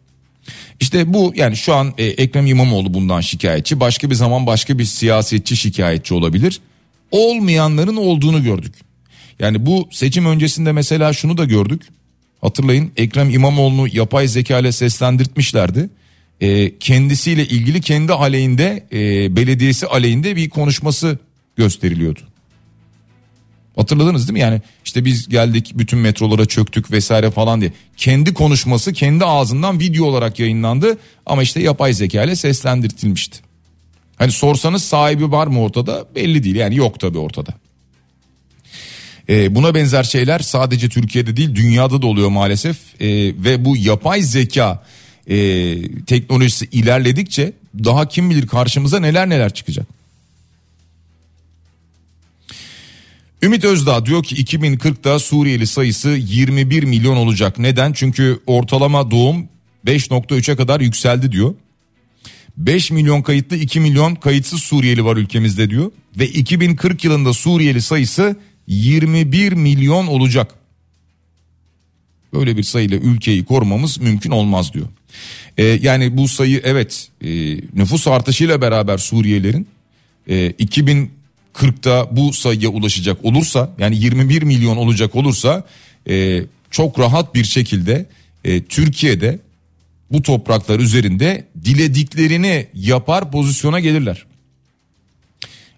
İşte 0.80 1.12
bu 1.12 1.32
yani 1.36 1.56
şu 1.56 1.74
an 1.74 1.94
e, 1.98 2.04
Ekrem 2.04 2.46
İmamoğlu 2.46 2.94
bundan 2.94 3.20
şikayetçi. 3.20 3.80
Başka 3.80 4.10
bir 4.10 4.14
zaman 4.14 4.46
başka 4.46 4.78
bir 4.78 4.84
siyasetçi 4.84 5.56
şikayetçi 5.56 6.14
olabilir. 6.14 6.60
Olmayanların 7.10 7.96
olduğunu 7.96 8.42
gördük. 8.42 8.74
Yani 9.38 9.66
bu 9.66 9.88
seçim 9.90 10.26
öncesinde 10.26 10.72
mesela 10.72 11.12
şunu 11.12 11.38
da 11.38 11.44
gördük. 11.44 11.82
Hatırlayın 12.40 12.92
Ekrem 12.96 13.30
İmamoğlu'nu 13.30 13.88
yapay 13.92 14.28
zeka 14.28 14.58
ile 14.58 14.72
seslendirtmişlerdi. 14.72 15.90
E, 16.40 16.78
kendisiyle 16.78 17.46
ilgili 17.46 17.80
kendi 17.80 18.12
aleyhinde 18.12 18.86
e, 18.92 19.36
belediyesi 19.36 19.86
aleyhinde 19.86 20.36
bir 20.36 20.48
konuşması 20.48 21.18
gösteriliyordu. 21.56 22.20
Hatırladınız 23.76 24.28
değil 24.28 24.32
mi? 24.32 24.40
Yani 24.40 24.60
işte 24.84 25.04
biz 25.04 25.28
geldik 25.28 25.72
bütün 25.74 25.98
metrolara 25.98 26.46
çöktük 26.46 26.90
vesaire 26.90 27.30
falan 27.30 27.60
diye. 27.60 27.72
Kendi 27.96 28.34
konuşması 28.34 28.92
kendi 28.92 29.24
ağzından 29.24 29.80
video 29.80 30.06
olarak 30.06 30.38
yayınlandı 30.38 30.98
ama 31.26 31.42
işte 31.42 31.60
yapay 31.60 31.92
zeka 31.92 32.22
ile 32.24 32.36
seslendirtilmişti. 32.36 33.38
Hani 34.16 34.32
sorsanız 34.32 34.84
sahibi 34.84 35.30
var 35.30 35.46
mı 35.46 35.60
ortada 35.60 36.06
belli 36.14 36.44
değil 36.44 36.56
yani 36.56 36.76
yok 36.76 37.00
tabi 37.00 37.18
ortada. 37.18 37.54
Ee, 39.28 39.54
buna 39.54 39.74
benzer 39.74 40.04
şeyler 40.04 40.38
sadece 40.38 40.88
Türkiye'de 40.88 41.36
değil 41.36 41.54
dünyada 41.54 42.02
da 42.02 42.06
oluyor 42.06 42.28
maalesef 42.28 42.76
ee, 43.00 43.06
ve 43.44 43.64
bu 43.64 43.76
yapay 43.76 44.22
zeka 44.22 44.84
e, 45.26 45.36
teknolojisi 46.02 46.68
ilerledikçe 46.72 47.52
daha 47.84 48.08
kim 48.08 48.30
bilir 48.30 48.46
karşımıza 48.46 49.00
neler 49.00 49.28
neler 49.28 49.54
çıkacak. 49.54 49.95
Ümit 53.46 53.64
Özdağ 53.64 54.06
diyor 54.06 54.22
ki 54.22 54.44
2040'da 54.44 55.18
Suriyeli 55.18 55.66
sayısı 55.66 56.08
21 56.08 56.82
milyon 56.82 57.16
olacak. 57.16 57.58
Neden? 57.58 57.92
Çünkü 57.92 58.40
ortalama 58.46 59.10
doğum 59.10 59.48
5.3'e 59.86 60.56
kadar 60.56 60.80
yükseldi 60.80 61.32
diyor. 61.32 61.54
5 62.56 62.90
milyon 62.90 63.22
kayıtlı 63.22 63.56
2 63.56 63.80
milyon 63.80 64.14
kayıtsız 64.14 64.62
Suriyeli 64.62 65.04
var 65.04 65.16
ülkemizde 65.16 65.70
diyor. 65.70 65.90
Ve 66.18 66.26
2040 66.26 67.04
yılında 67.04 67.32
Suriyeli 67.32 67.82
sayısı 67.82 68.36
21 68.66 69.52
milyon 69.52 70.06
olacak. 70.06 70.54
Böyle 72.32 72.56
bir 72.56 72.62
sayıyla 72.62 72.98
ülkeyi 72.98 73.44
korumamız 73.44 74.00
mümkün 74.00 74.30
olmaz 74.30 74.74
diyor. 74.74 74.86
Ee, 75.58 75.64
yani 75.64 76.16
bu 76.16 76.28
sayı 76.28 76.60
evet 76.64 77.08
e, 77.22 77.28
nüfus 77.56 78.08
artışıyla 78.08 78.60
beraber 78.60 78.98
Suriyelilerin 78.98 79.68
e, 80.28 80.52
2040'ta 81.56 82.08
bu 82.16 82.32
sayıya 82.32 82.68
ulaşacak 82.68 83.24
olursa 83.24 83.70
yani 83.78 83.96
21 83.96 84.42
milyon 84.42 84.76
olacak 84.76 85.16
olursa 85.16 85.64
e, 86.08 86.42
çok 86.70 86.98
rahat 86.98 87.34
bir 87.34 87.44
şekilde 87.44 88.06
e, 88.44 88.64
Türkiye'de 88.64 89.38
bu 90.12 90.22
topraklar 90.22 90.80
üzerinde 90.80 91.46
dilediklerini 91.64 92.66
yapar 92.74 93.30
pozisyona 93.30 93.80
gelirler. 93.80 94.26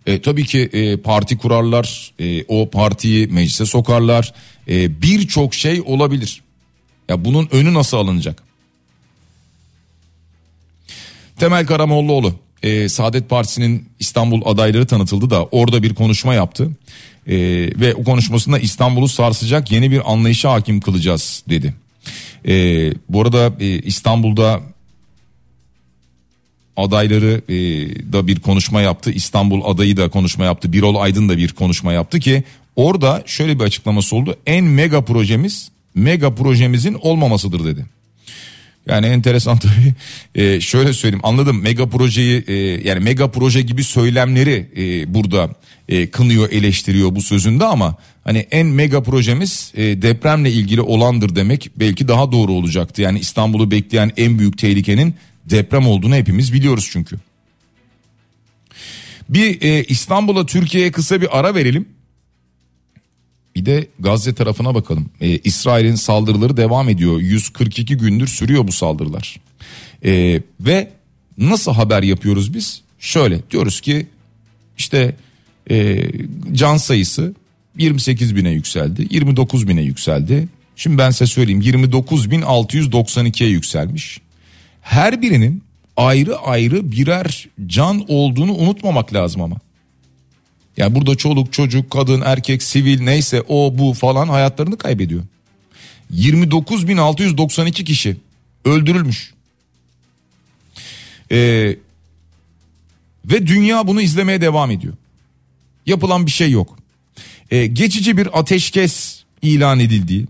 E, 0.06 0.20
tabii 0.23 0.44
ki 0.44 0.58
e, 0.73 0.97
parti 0.97 1.38
kurarlar, 1.38 2.12
e, 2.20 2.44
o 2.49 2.70
partiyi 2.70 3.26
meclise 3.26 3.66
sokarlar, 3.66 4.35
e, 4.68 5.02
birçok 5.02 5.54
şey 5.54 5.80
olabilir. 5.80 6.42
Ya 7.08 7.25
bunun 7.25 7.49
önü 7.52 7.75
nasıl 7.75 7.97
alınacak? 7.97 8.42
Temel 11.38 11.66
Karamollaoğlu 11.66 12.35
e, 12.62 12.88
Saadet 12.88 13.28
Partisi'nin 13.28 13.88
İstanbul 14.00 14.42
adayları 14.44 14.86
tanıtıldı 14.86 15.30
da 15.30 15.44
orada 15.44 15.82
bir 15.82 15.94
konuşma 15.94 16.34
yaptı. 16.34 16.70
E, 17.26 17.36
ve 17.80 17.94
o 17.94 18.04
konuşmasında 18.04 18.58
İstanbul'u 18.58 19.08
sarsacak 19.08 19.72
yeni 19.72 19.90
bir 19.90 20.12
anlayışa 20.12 20.52
hakim 20.52 20.80
kılacağız 20.80 21.42
dedi. 21.48 21.74
E, 22.48 22.54
bu 23.08 23.22
arada 23.22 23.52
e, 23.60 23.66
İstanbul'da 23.66 24.60
adayları 26.76 27.42
e, 27.48 27.56
da 28.12 28.26
bir 28.26 28.40
konuşma 28.40 28.80
yaptı. 28.80 29.10
İstanbul 29.10 29.60
adayı 29.64 29.96
da 29.96 30.08
konuşma 30.08 30.44
yaptı. 30.44 30.72
Birol 30.72 30.94
Aydın 30.94 31.28
da 31.28 31.38
bir 31.38 31.52
konuşma 31.52 31.92
yaptı 31.92 32.20
ki 32.20 32.44
orada 32.76 33.22
şöyle 33.26 33.58
bir 33.58 33.64
açıklaması 33.64 34.16
oldu. 34.16 34.36
En 34.46 34.64
mega 34.64 35.04
projemiz 35.04 35.70
mega 35.94 36.34
projemizin 36.34 36.94
olmamasıdır 37.00 37.64
dedi. 37.64 37.86
Yani 38.88 39.07
enteresan 39.07 39.59
tabii. 39.59 39.95
Ee, 40.35 40.61
şöyle 40.61 40.92
söyleyeyim 40.92 41.25
anladım 41.25 41.62
mega 41.62 41.88
projeyi 41.88 42.45
e, 42.47 42.54
yani 42.88 43.00
mega 43.00 43.30
proje 43.30 43.62
gibi 43.62 43.85
söylemleri 43.85 44.68
e, 44.76 45.14
burada 45.14 45.50
e, 45.88 46.07
kınıyor 46.11 46.52
eleştiriyor 46.52 47.14
bu 47.14 47.23
sözünde 47.23 47.64
ama 47.64 47.97
hani 48.25 48.38
en 48.38 48.66
mega 48.66 49.02
projemiz 49.02 49.73
e, 49.76 49.83
depremle 50.02 50.52
ilgili 50.52 50.80
olandır 50.80 51.37
demek 51.37 51.71
belki 51.76 52.09
daha 52.09 52.33
doğru 52.33 52.52
olacaktı. 52.52 53.02
Yani 53.02 53.18
İstanbul'u 53.18 53.71
bekleyen 53.71 54.11
en 54.16 54.38
büyük 54.38 54.59
tehlikenin 54.59 55.14
deprem 55.45 55.87
olduğunu 55.87 56.14
hepimiz 56.14 56.52
biliyoruz 56.52 56.88
çünkü. 56.92 57.16
Bir 59.28 59.62
e, 59.62 59.85
İstanbul'a 59.85 60.47
Türkiye'ye 60.47 60.92
kısa 60.92 61.21
bir 61.21 61.38
ara 61.38 61.54
verelim. 61.54 61.88
Bir 63.58 63.66
de 63.66 63.86
Gazze 64.00 64.34
tarafına 64.34 64.74
bakalım. 64.74 65.10
Ee, 65.20 65.38
İsrail'in 65.38 65.94
saldırıları 65.94 66.56
devam 66.56 66.88
ediyor. 66.88 67.20
142 67.20 67.96
gündür 67.96 68.26
sürüyor 68.26 68.68
bu 68.68 68.72
saldırılar. 68.72 69.36
Ee, 70.04 70.42
ve 70.60 70.88
Nasıl 71.38 71.72
haber 71.72 72.02
yapıyoruz 72.02 72.54
biz? 72.54 72.82
Şöyle 72.98 73.50
diyoruz 73.50 73.80
ki 73.80 74.06
işte 74.78 75.16
e, 75.70 76.08
can 76.52 76.76
sayısı 76.76 77.34
28 77.78 78.36
bine 78.36 78.50
yükseldi 78.50 79.06
29 79.10 79.68
bine 79.68 79.82
yükseldi. 79.82 80.48
Şimdi 80.76 80.98
ben 80.98 81.10
size 81.10 81.26
söyleyeyim 81.26 81.60
29.692'ye 81.60 83.50
yükselmiş. 83.50 84.20
Her 84.80 85.22
birinin 85.22 85.62
ayrı 85.96 86.38
ayrı 86.38 86.92
birer 86.92 87.48
can 87.66 88.04
olduğunu 88.08 88.52
unutmamak 88.52 89.14
lazım 89.14 89.42
ama. 89.42 89.56
Yani 90.78 90.94
burada 90.94 91.14
çoluk 91.14 91.52
çocuk 91.52 91.90
kadın 91.90 92.23
erkek 92.25 92.62
sivil 92.62 93.00
neyse 93.00 93.42
o 93.49 93.78
bu 93.78 93.92
falan 93.92 94.28
hayatlarını 94.28 94.78
kaybediyor. 94.78 95.23
29.692 96.14 97.85
kişi 97.85 98.16
öldürülmüş. 98.64 99.35
Ee, 101.30 101.76
ve 103.25 103.47
dünya 103.47 103.87
bunu 103.87 104.00
izlemeye 104.00 104.40
devam 104.40 104.70
ediyor. 104.70 104.94
Yapılan 105.87 106.26
bir 106.26 106.30
şey 106.30 106.50
yok. 106.50 106.78
Ee, 107.50 107.66
geçici 107.66 108.16
bir 108.16 108.38
ateşkes 108.38 109.23
ilan 109.42 109.80
edildiği 109.80 110.26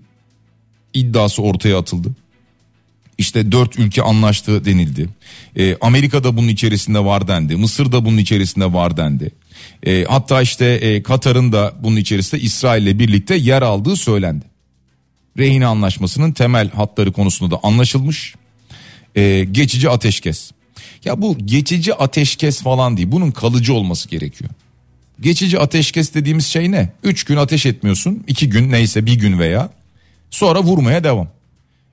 iddiası 0.94 1.42
ortaya 1.42 1.78
atıldı. 1.78 2.08
İşte 3.18 3.52
dört 3.52 3.78
ülke 3.78 4.02
anlaştı 4.02 4.64
denildi. 4.64 5.08
Ee, 5.56 5.76
Amerika 5.80 6.24
da 6.24 6.36
bunun 6.36 6.48
içerisinde 6.48 7.04
var 7.04 7.28
dendi. 7.28 7.56
Mısır 7.56 7.92
da 7.92 8.04
bunun 8.04 8.18
içerisinde 8.18 8.72
var 8.72 8.96
dendi. 8.96 9.30
Ee, 9.86 10.04
hatta 10.08 10.42
işte 10.42 10.64
e, 10.64 11.02
Katar'ın 11.02 11.52
da 11.52 11.72
bunun 11.82 11.96
içerisinde 11.96 12.40
İsrail 12.40 12.82
ile 12.82 12.98
birlikte 12.98 13.34
yer 13.34 13.62
aldığı 13.62 13.96
söylendi. 13.96 14.44
Rehine 15.38 15.66
anlaşmasının 15.66 16.32
temel 16.32 16.70
hatları 16.70 17.12
konusunda 17.12 17.54
da 17.54 17.60
anlaşılmış. 17.62 18.34
Ee, 19.16 19.46
geçici 19.52 19.90
ateşkes. 19.90 20.50
Ya 21.04 21.22
bu 21.22 21.38
geçici 21.44 21.94
ateşkes 21.94 22.62
falan 22.62 22.96
değil. 22.96 23.10
Bunun 23.10 23.30
kalıcı 23.30 23.74
olması 23.74 24.08
gerekiyor. 24.08 24.50
Geçici 25.20 25.58
ateşkes 25.58 26.14
dediğimiz 26.14 26.46
şey 26.46 26.70
ne? 26.70 26.92
Üç 27.02 27.24
gün 27.24 27.36
ateş 27.36 27.66
etmiyorsun. 27.66 28.24
iki 28.26 28.48
gün 28.48 28.72
neyse 28.72 29.06
bir 29.06 29.14
gün 29.14 29.38
veya. 29.38 29.70
Sonra 30.30 30.62
vurmaya 30.62 31.04
devam. 31.04 31.28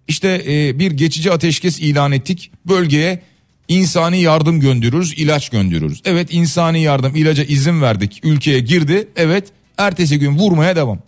İşte 0.08 0.44
e, 0.48 0.80
bir 0.80 0.92
geçici 0.92 1.32
ateşkes 1.32 1.80
ilan 1.80 2.12
ettik. 2.12 2.52
Bölgeye 2.66 3.22
insani 3.68 4.22
yardım 4.22 4.60
gönderiyoruz, 4.60 5.14
ilaç 5.14 5.50
gönderiyoruz. 5.50 6.02
Evet 6.06 6.34
insani 6.34 6.82
yardım, 6.82 7.16
ilaca 7.16 7.44
izin 7.44 7.82
verdik. 7.82 8.20
Ülkeye 8.24 8.60
girdi. 8.60 9.08
Evet 9.16 9.48
ertesi 9.78 10.20
gün 10.20 10.38
vurmaya 10.38 10.76
devam. 10.76 11.00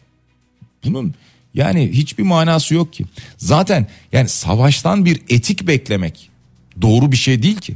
Bunun 0.86 1.14
yani 1.54 1.90
hiçbir 1.94 2.24
manası 2.24 2.76
yok 2.76 2.94
ki. 2.94 3.06
Zaten 3.38 3.88
yani 4.12 4.30
savaştan 4.30 5.06
bir 5.06 5.22
etik 5.30 5.68
beklemek 5.68 6.30
doğru 6.82 7.12
bir 7.12 7.18
şey 7.18 7.44
değil 7.44 7.58
ki. 7.58 7.76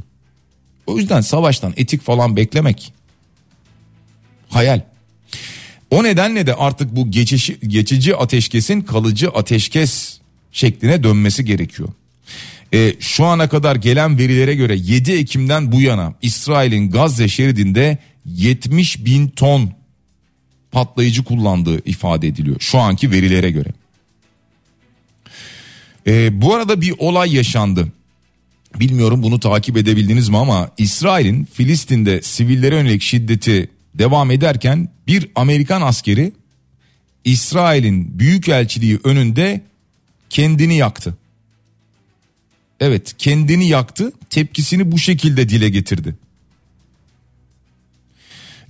O 0.87 0.97
yüzden 0.97 1.21
savaştan 1.21 1.73
etik 1.77 2.01
falan 2.01 2.35
beklemek 2.35 2.93
hayal. 4.49 4.81
O 5.91 6.03
nedenle 6.03 6.47
de 6.47 6.55
artık 6.55 6.95
bu 6.95 7.11
geçici, 7.11 7.59
geçici 7.67 8.15
ateşkesin 8.15 8.81
kalıcı 8.81 9.29
ateşkes 9.29 10.20
şekline 10.51 11.03
dönmesi 11.03 11.45
gerekiyor. 11.45 11.89
E, 12.73 12.93
şu 12.99 13.25
ana 13.25 13.49
kadar 13.49 13.75
gelen 13.75 14.17
verilere 14.17 14.55
göre 14.55 14.75
7 14.75 15.11
Ekim'den 15.11 15.71
bu 15.71 15.81
yana 15.81 16.13
İsrail'in 16.21 16.91
Gazze 16.91 17.27
şeridinde 17.27 17.97
70 18.25 19.05
bin 19.05 19.27
ton 19.27 19.71
patlayıcı 20.71 21.23
kullandığı 21.23 21.85
ifade 21.85 22.27
ediliyor 22.27 22.55
şu 22.59 22.79
anki 22.79 23.11
verilere 23.11 23.51
göre. 23.51 23.69
E, 26.07 26.41
bu 26.41 26.55
arada 26.55 26.81
bir 26.81 26.93
olay 26.97 27.35
yaşandı. 27.35 27.87
Bilmiyorum 28.79 29.23
bunu 29.23 29.39
takip 29.39 29.77
edebildiniz 29.77 30.29
mi 30.29 30.37
ama 30.37 30.69
İsrail'in 30.77 31.47
Filistin'de 31.53 32.21
sivillere 32.21 32.75
yönelik 32.75 33.01
şiddeti 33.01 33.69
devam 33.95 34.31
ederken 34.31 34.89
bir 35.07 35.27
Amerikan 35.35 35.81
askeri 35.81 36.31
İsrail'in 37.25 38.19
büyükelçiliği 38.19 38.99
önünde 39.03 39.61
kendini 40.31 40.75
yaktı. 40.75 41.17
Evet 42.79 43.15
kendini 43.17 43.67
yaktı 43.67 44.11
tepkisini 44.29 44.91
bu 44.91 44.97
şekilde 44.97 45.49
dile 45.49 45.69
getirdi. 45.69 46.15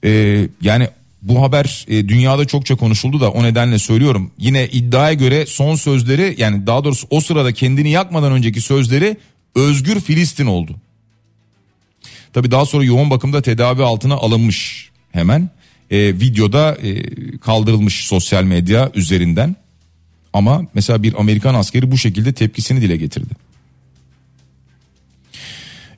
Ee, 0.03 0.47
yani 0.61 0.89
bu 1.21 1.41
haber 1.41 1.85
e, 1.87 2.07
dünyada 2.07 2.45
çokça 2.45 2.75
konuşuldu 2.75 3.19
da 3.19 3.31
o 3.31 3.43
nedenle 3.43 3.79
söylüyorum. 3.79 4.31
Yine 4.37 4.67
iddiaya 4.67 5.13
göre 5.13 5.45
son 5.45 5.75
sözleri 5.75 6.35
yani 6.37 6.67
daha 6.67 6.83
doğrusu 6.83 7.07
o 7.09 7.21
sırada 7.21 7.53
kendini 7.53 7.89
yakmadan 7.89 8.31
önceki 8.31 8.61
sözleri 8.61 9.17
özgür 9.55 9.99
Filistin 9.99 10.45
oldu. 10.45 10.75
Tabi 12.33 12.51
daha 12.51 12.65
sonra 12.65 12.83
yoğun 12.83 13.09
bakımda 13.09 13.41
tedavi 13.41 13.83
altına 13.83 14.15
alınmış 14.15 14.89
hemen. 15.11 15.49
E, 15.91 15.97
videoda 15.97 16.75
e, 16.75 17.01
kaldırılmış 17.37 18.05
sosyal 18.05 18.43
medya 18.43 18.91
üzerinden. 18.95 19.55
Ama 20.33 20.65
mesela 20.73 21.03
bir 21.03 21.19
Amerikan 21.19 21.55
askeri 21.55 21.91
bu 21.91 21.97
şekilde 21.97 22.33
tepkisini 22.33 22.81
dile 22.81 22.97
getirdi. 22.97 23.33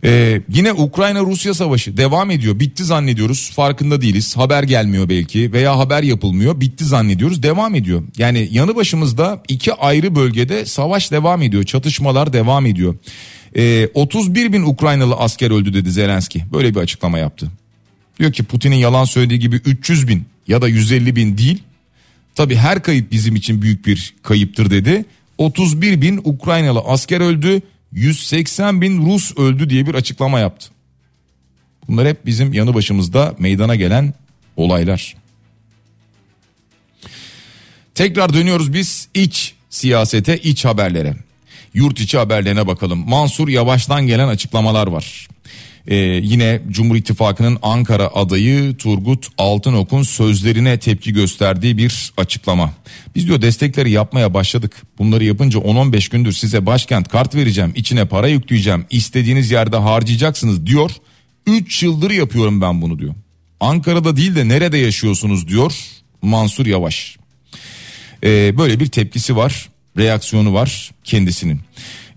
Ee, 0.05 0.41
yine 0.49 0.73
Ukrayna-Rusya 0.73 1.53
savaşı 1.53 1.97
devam 1.97 2.31
ediyor. 2.31 2.59
Bitti 2.59 2.83
zannediyoruz. 2.83 3.51
Farkında 3.55 4.01
değiliz. 4.01 4.37
Haber 4.37 4.63
gelmiyor 4.63 5.09
belki 5.09 5.53
veya 5.53 5.79
haber 5.79 6.03
yapılmıyor. 6.03 6.61
Bitti 6.61 6.85
zannediyoruz. 6.85 7.43
Devam 7.43 7.75
ediyor. 7.75 8.03
Yani 8.17 8.49
yanı 8.51 8.75
başımızda 8.75 9.43
iki 9.47 9.73
ayrı 9.73 10.15
bölgede 10.15 10.65
savaş 10.65 11.11
devam 11.11 11.41
ediyor. 11.41 11.63
Çatışmalar 11.63 12.33
devam 12.33 12.65
ediyor. 12.65 12.95
Ee, 13.57 13.89
31 13.93 14.53
bin 14.53 14.63
Ukraynalı 14.63 15.15
asker 15.15 15.51
öldü 15.51 15.73
dedi 15.73 15.91
Zelenski. 15.91 16.43
Böyle 16.53 16.75
bir 16.75 16.79
açıklama 16.79 17.19
yaptı. 17.19 17.51
Diyor 18.19 18.33
ki 18.33 18.43
Putin'in 18.43 18.75
yalan 18.75 19.05
söylediği 19.05 19.39
gibi 19.39 19.55
300 19.55 20.07
bin 20.07 20.25
ya 20.47 20.61
da 20.61 20.67
150 20.67 21.15
bin 21.15 21.37
değil. 21.37 21.63
Tabi 22.35 22.55
her 22.55 22.83
kayıp 22.83 23.11
bizim 23.11 23.35
için 23.35 23.61
büyük 23.61 23.85
bir 23.85 24.15
kayıptır 24.23 24.69
dedi. 24.69 25.05
31 25.37 26.01
bin 26.01 26.21
Ukraynalı 26.23 26.79
asker 26.79 27.21
öldü. 27.21 27.61
180 27.91 28.81
bin 28.81 29.05
Rus 29.05 29.37
öldü 29.37 29.69
diye 29.69 29.87
bir 29.87 29.95
açıklama 29.95 30.39
yaptı. 30.39 30.69
Bunlar 31.87 32.07
hep 32.07 32.25
bizim 32.25 32.53
yanı 32.53 32.73
başımızda 32.73 33.35
meydana 33.39 33.75
gelen 33.75 34.13
olaylar. 34.57 35.15
Tekrar 37.95 38.33
dönüyoruz 38.33 38.73
biz 38.73 39.07
iç 39.13 39.53
siyasete, 39.69 40.37
iç 40.37 40.65
haberlere. 40.65 41.15
Yurt 41.73 41.99
içi 41.99 42.17
haberlerine 42.17 42.67
bakalım. 42.67 43.09
Mansur 43.09 43.47
Yavaş'tan 43.47 44.07
gelen 44.07 44.27
açıklamalar 44.27 44.87
var. 44.87 45.27
Ee, 45.87 45.95
yine 46.23 46.61
Cumhur 46.69 46.95
İttifakı'nın 46.95 47.57
Ankara 47.61 48.07
adayı 48.07 48.77
Turgut 48.77 49.27
Altınok'un 49.37 50.03
sözlerine 50.03 50.79
tepki 50.79 51.13
gösterdiği 51.13 51.77
bir 51.77 52.13
açıklama. 52.17 52.73
Biz 53.15 53.27
diyor 53.27 53.41
destekleri 53.41 53.91
yapmaya 53.91 54.33
başladık. 54.33 54.81
Bunları 54.97 55.23
yapınca 55.23 55.59
10-15 55.59 56.11
gündür 56.11 56.31
size 56.31 56.65
başkent 56.65 57.07
kart 57.07 57.35
vereceğim, 57.35 57.71
içine 57.75 58.05
para 58.05 58.27
yükleyeceğim, 58.27 58.85
istediğiniz 58.89 59.51
yerde 59.51 59.77
harcayacaksınız 59.77 60.65
diyor. 60.65 60.91
3 61.47 61.83
yıldır 61.83 62.11
yapıyorum 62.11 62.61
ben 62.61 62.81
bunu 62.81 62.99
diyor. 62.99 63.13
Ankara'da 63.59 64.15
değil 64.17 64.35
de 64.35 64.47
nerede 64.47 64.77
yaşıyorsunuz 64.77 65.47
diyor 65.47 65.73
Mansur 66.21 66.65
Yavaş. 66.65 67.17
Ee, 68.23 68.57
böyle 68.57 68.79
bir 68.79 68.87
tepkisi 68.87 69.35
var, 69.35 69.69
reaksiyonu 69.97 70.53
var 70.53 70.91
kendisinin. 71.03 71.61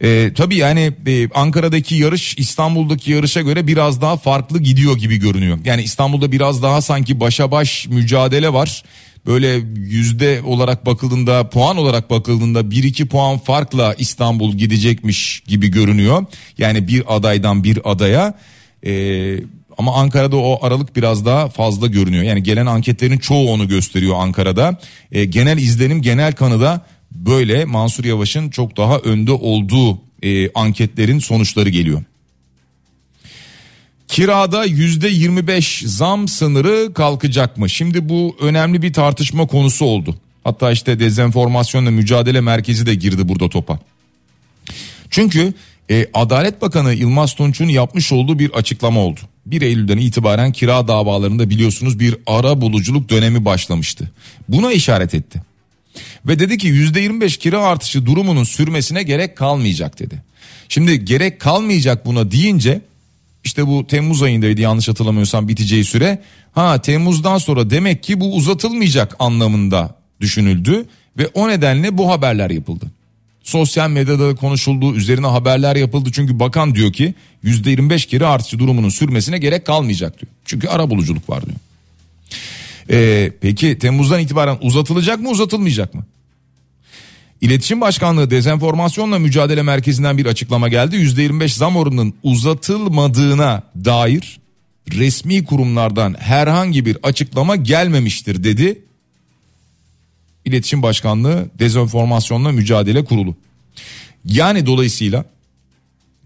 E, 0.00 0.32
tabii 0.35 0.56
yani 0.56 0.92
e, 1.06 1.28
Ankara'daki 1.35 1.94
yarış 1.94 2.38
İstanbul'daki 2.38 3.11
yarışa 3.11 3.40
göre 3.40 3.66
biraz 3.66 4.00
daha 4.00 4.16
farklı 4.16 4.59
gidiyor 4.61 4.96
gibi 4.96 5.16
görünüyor. 5.16 5.59
Yani 5.64 5.82
İstanbul'da 5.82 6.32
biraz 6.32 6.62
daha 6.62 6.82
sanki 6.82 7.20
başa 7.20 7.50
baş 7.50 7.87
mücadele 7.87 8.52
var. 8.52 8.82
Böyle 9.26 9.61
yüzde 9.76 10.42
olarak 10.42 10.87
bakıldığında 10.87 11.50
puan 11.50 11.76
olarak 11.76 12.11
bakıldığında 12.11 12.61
1-2 12.61 13.06
puan 13.06 13.38
farkla 13.38 13.94
İstanbul 13.98 14.52
gidecekmiş 14.52 15.42
gibi 15.46 15.68
görünüyor. 15.70 16.24
Yani 16.59 16.88
bir 16.88 17.16
adaydan 17.16 17.64
bir 17.64 17.78
adaya. 17.85 18.35
Ee, 18.87 19.37
ama 19.78 19.94
Ankara'da 19.94 20.37
o 20.37 20.66
aralık 20.66 20.96
biraz 20.96 21.26
daha 21.26 21.48
fazla 21.48 21.87
görünüyor. 21.87 22.24
Yani 22.24 22.42
gelen 22.42 22.66
anketlerin 22.66 23.18
çoğu 23.18 23.50
onu 23.50 23.68
gösteriyor 23.68 24.16
Ankara'da. 24.18 24.78
E, 25.12 25.24
genel 25.24 25.59
izlenim 25.59 26.02
genel 26.02 26.32
kanıda 26.32 26.87
böyle 27.26 27.64
Mansur 27.64 28.05
Yavaş'ın 28.05 28.50
çok 28.50 28.76
daha 28.76 28.98
önde 28.98 29.33
olduğu 29.33 29.98
e, 30.22 30.50
anketlerin 30.52 31.18
sonuçları 31.18 31.68
geliyor. 31.68 32.02
Kirada 34.09 34.64
yüzde 34.64 35.09
25 35.09 35.83
zam 35.87 36.29
sınırı 36.29 36.94
kalkacak 36.94 37.57
mı? 37.57 37.70
Şimdi 37.70 38.09
bu 38.09 38.37
önemli 38.40 38.83
bir 38.83 38.92
tartışma 38.92 39.46
konusu 39.46 39.85
oldu. 39.85 40.16
Hatta 40.44 40.72
işte 40.72 41.00
dezenformasyonla 41.00 41.90
mücadele 41.90 42.40
merkezi 42.40 42.87
de 42.87 42.94
girdi 42.94 43.29
burada 43.29 43.48
topa. 43.48 43.79
Çünkü 45.11 45.55
e, 45.90 46.07
Adalet 46.14 46.62
Bakanı 46.62 46.94
Yılmaz 46.94 47.35
Tunç'un 47.35 47.68
yapmış 47.68 48.12
olduğu 48.12 48.38
bir 48.38 48.50
açıklama 48.50 49.00
oldu. 49.00 49.20
1 49.46 49.62
Eylül'den 49.62 49.98
itibaren 49.98 50.52
kira 50.52 50.88
davalarında 50.88 51.50
biliyorsunuz 51.50 52.00
bir 52.00 52.16
ara 52.26 52.61
buluculuk 52.61 53.11
dönemi 53.11 53.44
başlamıştı. 53.44 54.11
Buna 54.48 54.72
işaret 54.72 55.14
etti. 55.14 55.42
Ve 56.26 56.38
dedi 56.38 56.59
ki 56.59 56.68
%25 56.68 57.38
kira 57.38 57.62
artışı 57.62 58.06
durumunun 58.06 58.44
sürmesine 58.44 59.02
gerek 59.02 59.37
kalmayacak 59.37 59.98
dedi. 59.98 60.22
Şimdi 60.68 61.04
gerek 61.04 61.40
kalmayacak 61.40 62.06
buna 62.06 62.30
deyince 62.30 62.80
İşte 63.44 63.66
bu 63.66 63.87
Temmuz 63.87 64.22
ayındaydı 64.22 64.61
yanlış 64.61 64.88
hatırlamıyorsam 64.88 65.48
biteceği 65.48 65.85
süre. 65.85 66.22
Ha 66.52 66.82
Temmuz'dan 66.82 67.38
sonra 67.38 67.70
demek 67.70 68.02
ki 68.02 68.20
bu 68.20 68.35
uzatılmayacak 68.35 69.16
anlamında 69.18 69.94
düşünüldü 70.20 70.87
ve 71.18 71.26
o 71.26 71.48
nedenle 71.48 71.98
bu 71.98 72.11
haberler 72.11 72.50
yapıldı. 72.50 72.87
Sosyal 73.42 73.90
medyada 73.90 74.35
konuşulduğu 74.35 74.94
üzerine 74.94 75.26
haberler 75.26 75.76
yapıldı 75.76 76.11
çünkü 76.12 76.40
bakan 76.40 76.74
diyor 76.74 76.92
ki 76.92 77.14
%25 77.44 78.09
geri 78.09 78.26
artışı 78.26 78.59
durumunun 78.59 78.88
sürmesine 78.88 79.38
gerek 79.38 79.66
kalmayacak 79.66 80.20
diyor. 80.20 80.32
Çünkü 80.44 80.68
ara 80.68 80.90
buluculuk 80.90 81.30
var 81.30 81.46
diyor. 81.46 81.59
Ee, 82.90 83.33
peki 83.40 83.79
Temmuz'dan 83.79 84.20
itibaren 84.20 84.59
uzatılacak 84.61 85.20
mı 85.20 85.31
uzatılmayacak 85.31 85.94
mı? 85.94 86.07
İletişim 87.40 87.81
Başkanlığı 87.81 88.31
Dezenformasyonla 88.31 89.18
Mücadele 89.18 89.62
Merkezi'nden 89.62 90.18
bir 90.18 90.27
açıklama 90.27 90.68
geldi. 90.68 90.96
%25 90.96 91.49
zam 91.49 91.77
oranının 91.77 92.14
uzatılmadığına 92.22 93.62
dair 93.85 94.40
resmi 94.90 95.44
kurumlardan 95.44 96.16
herhangi 96.18 96.87
bir 96.87 96.99
açıklama 97.03 97.57
gelmemiştir 97.57 98.44
dedi. 98.44 98.79
İletişim 100.44 100.83
Başkanlığı 100.83 101.51
Dezenformasyonla 101.59 102.53
Mücadele 102.53 103.05
Kurulu. 103.05 103.37
Yani 104.25 104.66
dolayısıyla 104.66 105.25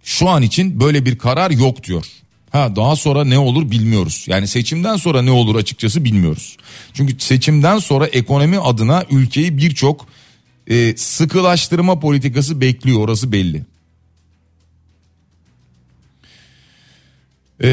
şu 0.04 0.28
an 0.28 0.42
için 0.42 0.80
böyle 0.80 1.04
bir 1.04 1.18
karar 1.18 1.50
yok 1.50 1.84
diyor. 1.84 2.06
Ha 2.50 2.76
daha 2.76 2.96
sonra 2.96 3.24
ne 3.24 3.38
olur 3.38 3.70
bilmiyoruz. 3.70 4.24
Yani 4.28 4.48
seçimden 4.48 4.96
sonra 4.96 5.22
ne 5.22 5.30
olur 5.30 5.56
açıkçası 5.56 6.04
bilmiyoruz. 6.04 6.56
Çünkü 6.94 7.14
seçimden 7.18 7.78
sonra 7.78 8.06
ekonomi 8.06 8.58
adına 8.58 9.04
ülkeyi 9.10 9.58
birçok 9.58 10.06
e, 10.66 10.96
sıkılaştırma 10.96 12.00
politikası 12.00 12.60
bekliyor 12.60 13.00
orası 13.00 13.32
belli. 13.32 13.64
Ee, 17.62 17.68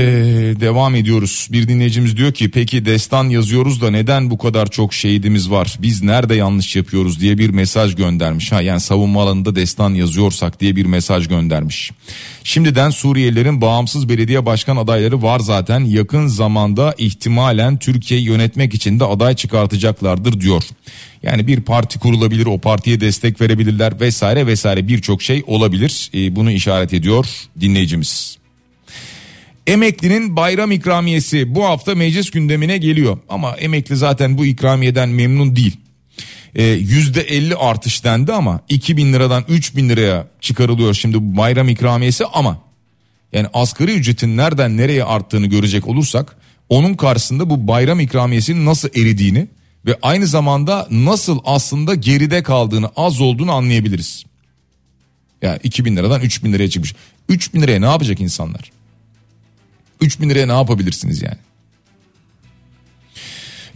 devam 0.60 0.96
ediyoruz. 0.96 1.48
Bir 1.52 1.68
dinleyicimiz 1.68 2.18
diyor 2.18 2.34
ki 2.34 2.52
peki 2.52 2.86
destan 2.86 3.30
yazıyoruz 3.30 3.82
da 3.82 3.92
neden 3.92 4.30
bu 4.30 4.38
kadar 4.38 4.68
çok 4.68 4.94
şehidimiz 4.94 5.52
var? 5.52 5.78
Biz 5.82 6.04
nerede 6.04 6.36
yanlış 6.36 6.76
yapıyoruz 6.76 7.20
diye 7.20 7.38
bir 7.38 7.50
mesaj 7.50 7.96
göndermiş. 7.96 8.52
Ha 8.52 8.62
yani 8.62 8.80
savunma 8.80 9.24
alanında 9.24 9.56
destan 9.56 9.94
yazıyorsak 9.94 10.60
diye 10.60 10.76
bir 10.76 10.86
mesaj 10.86 11.28
göndermiş. 11.28 11.92
Şimdiden 12.44 12.90
Suriyelilerin 12.90 13.62
bağımsız 13.62 14.10
belediye 14.10 14.46
başkan 14.46 14.78
adayları 14.78 15.22
var 15.22 15.40
zaten. 15.40 15.80
Yakın 15.80 16.28
zamanda 16.28 16.96
ihtimalen 16.98 17.78
Türkiye'yi 17.78 18.26
yönetmek 18.26 18.74
için 18.74 19.00
de 19.00 19.06
aday 19.06 19.36
çıkartacaklardır 19.36 20.42
diyor. 20.42 20.64
Yani 21.24 21.48
bir 21.48 21.62
parti 21.62 22.00
kurulabilir, 22.00 22.46
o 22.46 22.58
partiye 22.58 23.02
destek 23.02 23.42
verebilirler 23.42 24.00
vesaire 24.00 24.48
vesaire 24.48 24.88
birçok 24.88 25.22
şey 25.22 25.44
olabilir. 25.48 26.10
Ee, 26.14 26.36
bunu 26.36 26.52
işaret 26.52 26.94
ediyor 26.94 27.26
dinleyicimiz. 27.60 28.38
Emeklinin 29.68 30.36
bayram 30.36 30.72
ikramiyesi 30.72 31.56
bu 31.56 31.66
hafta 31.66 31.96
meclis 31.96 32.32
gündemine 32.32 32.78
geliyor. 32.78 33.18
Ama 33.30 33.56
emekli 33.56 33.96
zaten 33.96 34.38
bu 34.38 34.46
ikramiyeden 34.46 35.10
memnun 35.10 35.56
değil. 35.56 35.78
Ee, 36.56 36.64
yüzde 36.64 37.22
50 37.22 37.56
artış 37.56 38.04
dendi 38.04 38.34
ama 38.34 38.60
2000 38.70 39.14
liradan 39.14 39.44
3000 39.48 39.90
liraya 39.90 40.28
çıkarılıyor 40.42 40.94
şimdi 40.94 41.18
bu 41.18 41.38
bayram 41.38 41.70
ikramiyesi 41.70 42.26
ama 42.26 42.58
yani 43.34 43.48
asgari 43.54 43.92
ücretin 43.92 44.38
nereden 44.38 44.78
nereye 44.78 45.04
arttığını 45.04 45.48
görecek 45.48 45.88
olursak 45.88 46.38
onun 46.70 46.94
karşısında 46.94 47.50
bu 47.50 47.68
bayram 47.68 48.00
ikramiyesinin 48.00 48.66
nasıl 48.66 48.90
eridiğini 48.90 49.48
ve 49.86 49.98
aynı 50.02 50.28
zamanda 50.28 50.88
nasıl 50.92 51.40
aslında 51.46 51.96
geride 51.96 52.44
kaldığını 52.44 52.90
az 52.96 53.22
olduğunu 53.22 53.52
anlayabiliriz. 53.52 54.24
Ya 55.42 55.50
yani 55.50 55.60
2000 55.64 55.96
liradan 55.96 56.22
3000 56.22 56.54
liraya 56.54 56.70
çıkmış. 56.70 56.96
3000 57.30 57.62
liraya 57.62 57.80
ne 57.80 57.86
yapacak 57.86 58.20
insanlar? 58.22 58.77
3000 60.02 60.30
liraya 60.30 60.46
ne 60.46 60.52
yapabilirsiniz 60.52 61.22
yani? 61.22 61.38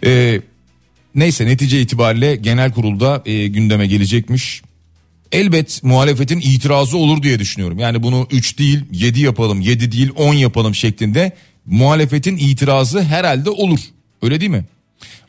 Ee, 0.06 0.42
neyse 1.16 1.46
netice 1.46 1.82
itibariyle 1.82 2.36
genel 2.36 2.72
kurulda 2.72 3.22
e, 3.26 3.48
gündeme 3.48 3.88
gelecekmiş. 3.88 4.62
Elbet 5.32 5.84
muhalefetin 5.84 6.40
itirazı 6.40 6.98
olur 6.98 7.24
diye 7.24 7.40
düşünüyorum. 7.40 7.80
Yani 7.80 8.04
bunu 8.04 8.28
3 8.32 8.60
değil 8.60 8.80
7 8.92 9.22
yapalım 9.22 9.62
7 9.62 9.92
değil 9.92 10.12
10 10.16 10.34
yapalım 10.34 10.76
şeklinde 10.76 11.32
muhalefetin 11.66 12.38
itirazı 12.38 13.04
herhalde 13.04 13.50
olur. 13.50 13.80
Öyle 14.22 14.40
değil 14.40 14.52
mi? 14.52 14.66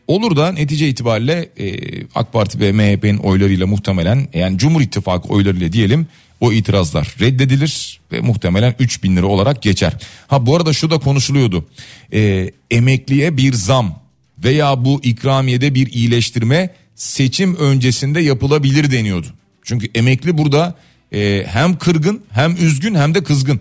Olur 0.07 0.37
da 0.37 0.53
netice 0.53 0.89
itibariyle 0.89 1.49
e, 1.59 1.77
AK 2.15 2.33
Parti 2.33 2.61
ve 2.61 2.73
MHP'nin 2.73 3.19
oylarıyla 3.19 3.67
muhtemelen 3.67 4.29
yani 4.35 4.59
Cumhur 4.59 4.81
İttifakı 4.81 5.29
oylarıyla 5.29 5.73
diyelim 5.73 6.07
o 6.43 6.53
itirazlar 6.53 7.15
reddedilir 7.21 8.01
ve 8.13 8.21
muhtemelen 8.21 8.75
3 8.79 9.03
bin 9.03 9.17
lira 9.17 9.27
olarak 9.27 9.63
geçer. 9.63 9.93
Ha 10.27 10.47
bu 10.47 10.57
arada 10.57 10.73
şu 10.73 10.91
da 10.91 10.99
konuşuluyordu. 10.99 11.67
E, 12.13 12.51
emekliye 12.71 13.37
bir 13.37 13.53
zam 13.53 14.03
veya 14.45 14.85
bu 14.85 15.01
ikramiyede 15.03 15.75
bir 15.75 15.93
iyileştirme 15.93 16.75
seçim 16.95 17.57
öncesinde 17.57 18.21
yapılabilir 18.21 18.93
deniyordu. 18.93 19.27
Çünkü 19.63 19.91
emekli 19.95 20.39
burada 20.39 20.75
e, 21.13 21.47
hem 21.49 21.79
kırgın 21.79 22.23
hem 22.31 22.57
üzgün 22.57 22.95
hem 22.95 23.15
de 23.15 23.25
kızgın. 23.25 23.61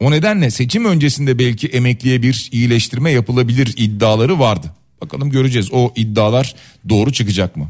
O 0.00 0.10
nedenle 0.10 0.50
seçim 0.50 0.84
öncesinde 0.84 1.38
belki 1.38 1.68
emekliye 1.68 2.22
bir 2.22 2.48
iyileştirme 2.52 3.10
yapılabilir 3.10 3.74
iddiaları 3.76 4.38
vardı. 4.38 4.72
Bakalım 5.00 5.30
göreceğiz 5.30 5.68
o 5.72 5.92
iddialar 5.96 6.54
doğru 6.88 7.12
çıkacak 7.12 7.56
mı? 7.56 7.68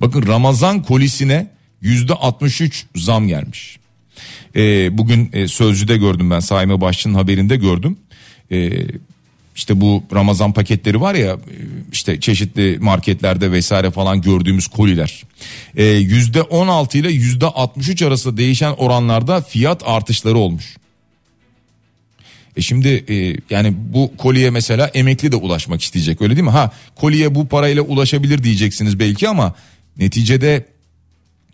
Bakın 0.00 0.26
Ramazan 0.26 0.82
kolisine 0.82 1.59
yüzde 1.80 2.14
63 2.14 2.86
zam 2.96 3.28
gelmiş. 3.28 3.78
Ee, 4.56 4.98
bugün 4.98 5.30
e, 5.32 5.48
Sözcü'de 5.48 5.96
gördüm 5.96 6.30
ben 6.30 6.40
Saime 6.40 6.80
Başçı'nın 6.80 7.14
haberinde 7.14 7.56
gördüm. 7.56 7.96
Ee, 8.52 8.70
işte 9.56 9.80
bu 9.80 10.04
Ramazan 10.14 10.52
paketleri 10.52 11.00
var 11.00 11.14
ya 11.14 11.32
e, 11.32 11.54
işte 11.92 12.20
çeşitli 12.20 12.78
marketlerde 12.80 13.52
vesaire 13.52 13.90
falan 13.90 14.22
gördüğümüz 14.22 14.66
koliler. 14.66 15.22
Ee, 15.76 15.84
yüzde 15.84 16.42
16 16.42 16.98
ile 16.98 17.12
yüzde 17.12 17.46
63 17.46 18.02
arasında 18.02 18.36
değişen 18.36 18.72
oranlarda 18.72 19.40
fiyat 19.40 19.82
artışları 19.86 20.38
olmuş. 20.38 20.76
E 22.56 22.60
şimdi 22.60 23.04
e, 23.08 23.36
yani 23.54 23.74
bu 23.76 24.12
koliye 24.16 24.50
mesela 24.50 24.86
emekli 24.86 25.32
de 25.32 25.36
ulaşmak 25.36 25.82
isteyecek 25.82 26.22
öyle 26.22 26.36
değil 26.36 26.44
mi? 26.44 26.50
Ha 26.50 26.70
koliye 26.96 27.34
bu 27.34 27.48
parayla 27.48 27.82
ulaşabilir 27.82 28.44
diyeceksiniz 28.44 28.98
belki 28.98 29.28
ama 29.28 29.54
neticede 29.98 30.64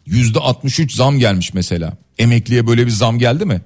yüzde 0.07 0.38
63 0.38 0.92
zam 0.92 1.19
gelmiş 1.19 1.55
mesela. 1.55 1.92
Emekliye 2.19 2.66
böyle 2.66 2.87
bir 2.87 2.90
zam 2.90 3.19
geldi 3.19 3.45
mi? 3.45 3.61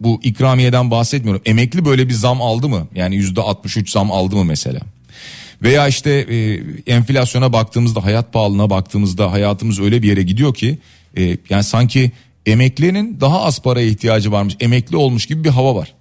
Bu 0.00 0.20
ikramiyeden 0.22 0.90
bahsetmiyorum. 0.90 1.42
Emekli 1.44 1.84
böyle 1.84 2.08
bir 2.08 2.14
zam 2.14 2.42
aldı 2.42 2.68
mı? 2.68 2.88
Yani 2.94 3.16
yüzde 3.16 3.40
63 3.40 3.90
zam 3.90 4.12
aldı 4.12 4.36
mı 4.36 4.44
mesela? 4.44 4.80
Veya 5.62 5.88
işte 5.88 6.10
e, 6.10 6.60
enflasyona 6.92 7.52
baktığımızda 7.52 8.04
hayat 8.04 8.32
pahalılığına 8.32 8.70
baktığımızda 8.70 9.32
hayatımız 9.32 9.80
öyle 9.80 10.02
bir 10.02 10.08
yere 10.08 10.22
gidiyor 10.22 10.54
ki 10.54 10.78
e, 11.16 11.36
yani 11.50 11.64
sanki 11.64 12.12
emeklinin 12.46 13.20
daha 13.20 13.42
az 13.42 13.62
paraya 13.62 13.86
ihtiyacı 13.86 14.32
varmış 14.32 14.56
emekli 14.60 14.96
olmuş 14.96 15.26
gibi 15.26 15.44
bir 15.44 15.48
hava 15.48 15.74
var. 15.74 15.94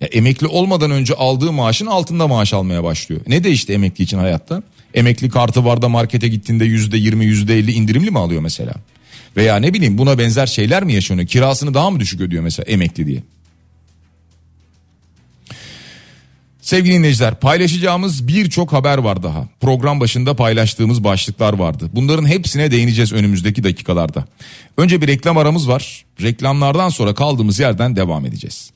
Ya 0.00 0.08
emekli 0.08 0.46
olmadan 0.46 0.90
önce 0.90 1.14
aldığı 1.14 1.52
maaşın 1.52 1.86
altında 1.86 2.28
maaş 2.28 2.52
almaya 2.52 2.84
başlıyor. 2.84 3.20
Ne 3.26 3.44
değişti 3.44 3.72
emekli 3.72 4.04
için 4.04 4.18
hayatta? 4.18 4.62
Emekli 4.94 5.28
kartı 5.30 5.64
var 5.64 5.82
da 5.82 5.88
markete 5.88 6.28
gittiğinde 6.28 6.64
yüzde 6.64 6.96
yirmi 6.96 7.24
yüzde 7.24 7.58
elli 7.58 7.72
indirimli 7.72 8.10
mi 8.10 8.18
alıyor 8.18 8.40
mesela? 8.40 8.74
Veya 9.36 9.56
ne 9.56 9.74
bileyim 9.74 9.98
buna 9.98 10.18
benzer 10.18 10.46
şeyler 10.46 10.84
mi 10.84 10.92
yaşanıyor? 10.92 11.28
Kirasını 11.28 11.74
daha 11.74 11.90
mı 11.90 12.00
düşük 12.00 12.20
ödüyor 12.20 12.42
mesela 12.42 12.66
emekli 12.66 13.06
diye? 13.06 13.22
Sevgili 16.66 16.94
dinleyiciler 16.94 17.34
paylaşacağımız 17.34 18.28
birçok 18.28 18.72
haber 18.72 18.98
var 18.98 19.22
daha. 19.22 19.48
Program 19.60 20.00
başında 20.00 20.36
paylaştığımız 20.36 21.04
başlıklar 21.04 21.52
vardı. 21.52 21.90
Bunların 21.92 22.26
hepsine 22.26 22.70
değineceğiz 22.70 23.12
önümüzdeki 23.12 23.64
dakikalarda. 23.64 24.24
Önce 24.76 25.02
bir 25.02 25.06
reklam 25.06 25.38
aramız 25.38 25.68
var. 25.68 26.04
Reklamlardan 26.22 26.88
sonra 26.88 27.14
kaldığımız 27.14 27.58
yerden 27.58 27.96
devam 27.96 28.26
edeceğiz. 28.26 28.70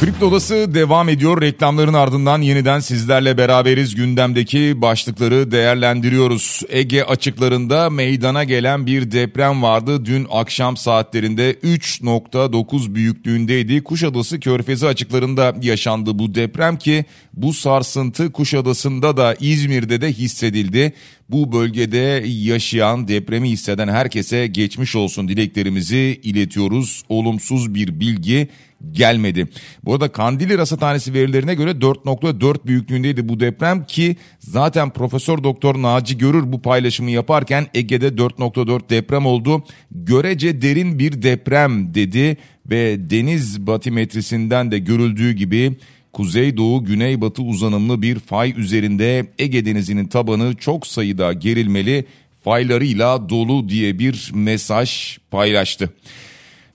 Kripto 0.00 0.26
Odası 0.26 0.74
devam 0.74 1.08
ediyor. 1.08 1.40
Reklamların 1.40 1.94
ardından 1.94 2.42
yeniden 2.42 2.80
sizlerle 2.80 3.38
beraberiz. 3.38 3.94
Gündemdeki 3.94 4.82
başlıkları 4.82 5.50
değerlendiriyoruz. 5.50 6.62
Ege 6.68 7.02
açıklarında 7.02 7.90
meydana 7.90 8.44
gelen 8.44 8.86
bir 8.86 9.10
deprem 9.10 9.62
vardı. 9.62 10.04
Dün 10.04 10.26
akşam 10.30 10.76
saatlerinde 10.76 11.52
3.9 11.52 12.94
büyüklüğündeydi. 12.94 13.82
Kuşadası 13.82 14.40
Körfezi 14.40 14.86
açıklarında 14.86 15.54
yaşandı 15.62 16.18
bu 16.18 16.34
deprem 16.34 16.78
ki 16.78 17.04
bu 17.34 17.52
sarsıntı 17.52 18.32
Kuşadası'nda 18.32 19.16
da 19.16 19.36
İzmir'de 19.40 20.00
de 20.00 20.12
hissedildi. 20.12 20.92
Bu 21.28 21.52
bölgede 21.52 22.24
yaşayan 22.26 23.08
depremi 23.08 23.50
hisseden 23.50 23.88
herkese 23.88 24.46
geçmiş 24.46 24.96
olsun 24.96 25.28
dileklerimizi 25.28 26.20
iletiyoruz. 26.22 27.02
Olumsuz 27.08 27.74
bir 27.74 28.00
bilgi 28.00 28.48
gelmedi. 28.92 29.48
Bu 29.84 29.94
arada 29.94 30.12
Kandili 30.12 30.58
Rasathanesi 30.58 31.14
verilerine 31.14 31.54
göre 31.54 31.70
4.4 31.70 32.66
büyüklüğündeydi 32.66 33.28
bu 33.28 33.40
deprem 33.40 33.84
ki 33.84 34.16
zaten 34.38 34.90
Profesör 34.90 35.44
Doktor 35.44 35.82
Naci 35.82 36.18
Görür 36.18 36.52
bu 36.52 36.62
paylaşımı 36.62 37.10
yaparken 37.10 37.66
Ege'de 37.74 38.08
4.4 38.08 38.90
deprem 38.90 39.26
oldu. 39.26 39.64
Görece 39.90 40.62
derin 40.62 40.98
bir 40.98 41.22
deprem 41.22 41.94
dedi 41.94 42.36
ve 42.70 43.10
deniz 43.10 43.66
batimetresinden 43.66 44.70
de 44.70 44.78
görüldüğü 44.78 45.32
gibi 45.32 45.76
kuzeydoğu 46.12 46.84
güneybatı 46.84 47.42
uzanımlı 47.42 48.02
bir 48.02 48.18
fay 48.18 48.54
üzerinde 48.56 49.26
Ege 49.38 49.64
Denizi'nin 49.64 50.06
tabanı 50.06 50.54
çok 50.54 50.86
sayıda 50.86 51.32
gerilmeli 51.32 52.04
faylarıyla 52.44 53.28
dolu 53.28 53.68
diye 53.68 53.98
bir 53.98 54.30
mesaj 54.34 55.18
paylaştı. 55.30 55.90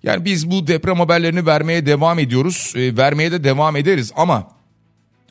Yani 0.05 0.25
biz 0.25 0.51
bu 0.51 0.67
deprem 0.67 0.99
haberlerini 0.99 1.45
vermeye 1.45 1.85
devam 1.85 2.19
ediyoruz. 2.19 2.73
E, 2.75 2.97
vermeye 2.97 3.31
de 3.31 3.43
devam 3.43 3.75
ederiz 3.75 4.11
ama 4.15 4.47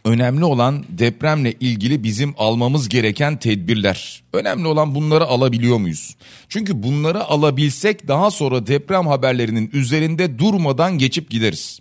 önemli 0.05 0.45
olan 0.45 0.85
depremle 0.89 1.53
ilgili 1.53 2.05
bizim 2.05 2.35
almamız 2.39 2.89
gereken 2.89 3.39
tedbirler. 3.39 4.23
Önemli 4.33 4.67
olan 4.67 4.95
bunları 4.95 5.25
alabiliyor 5.25 5.79
muyuz? 5.79 6.17
Çünkü 6.49 6.83
bunları 6.83 7.25
alabilsek 7.25 8.09
daha 8.09 8.31
sonra 8.31 8.67
deprem 8.67 9.07
haberlerinin 9.07 9.71
üzerinde 9.73 10.39
durmadan 10.39 10.99
geçip 10.99 11.31
gideriz. 11.31 11.81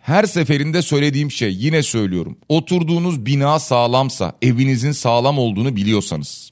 Her 0.00 0.24
seferinde 0.24 0.82
söylediğim 0.82 1.30
şey 1.30 1.54
yine 1.54 1.82
söylüyorum. 1.82 2.36
Oturduğunuz 2.48 3.26
bina 3.26 3.58
sağlamsa, 3.58 4.32
evinizin 4.42 4.92
sağlam 4.92 5.38
olduğunu 5.38 5.76
biliyorsanız, 5.76 6.50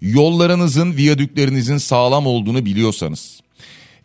yollarınızın, 0.00 0.96
viyadüklerinizin 0.96 1.78
sağlam 1.78 2.26
olduğunu 2.26 2.64
biliyorsanız, 2.64 3.40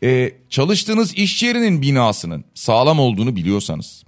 e, 0.03 0.31
çalıştığınız 0.49 1.13
iş 1.13 1.43
yerinin 1.43 1.81
binasının 1.81 2.45
sağlam 2.53 2.99
olduğunu 2.99 3.35
biliyorsanız, 3.35 4.03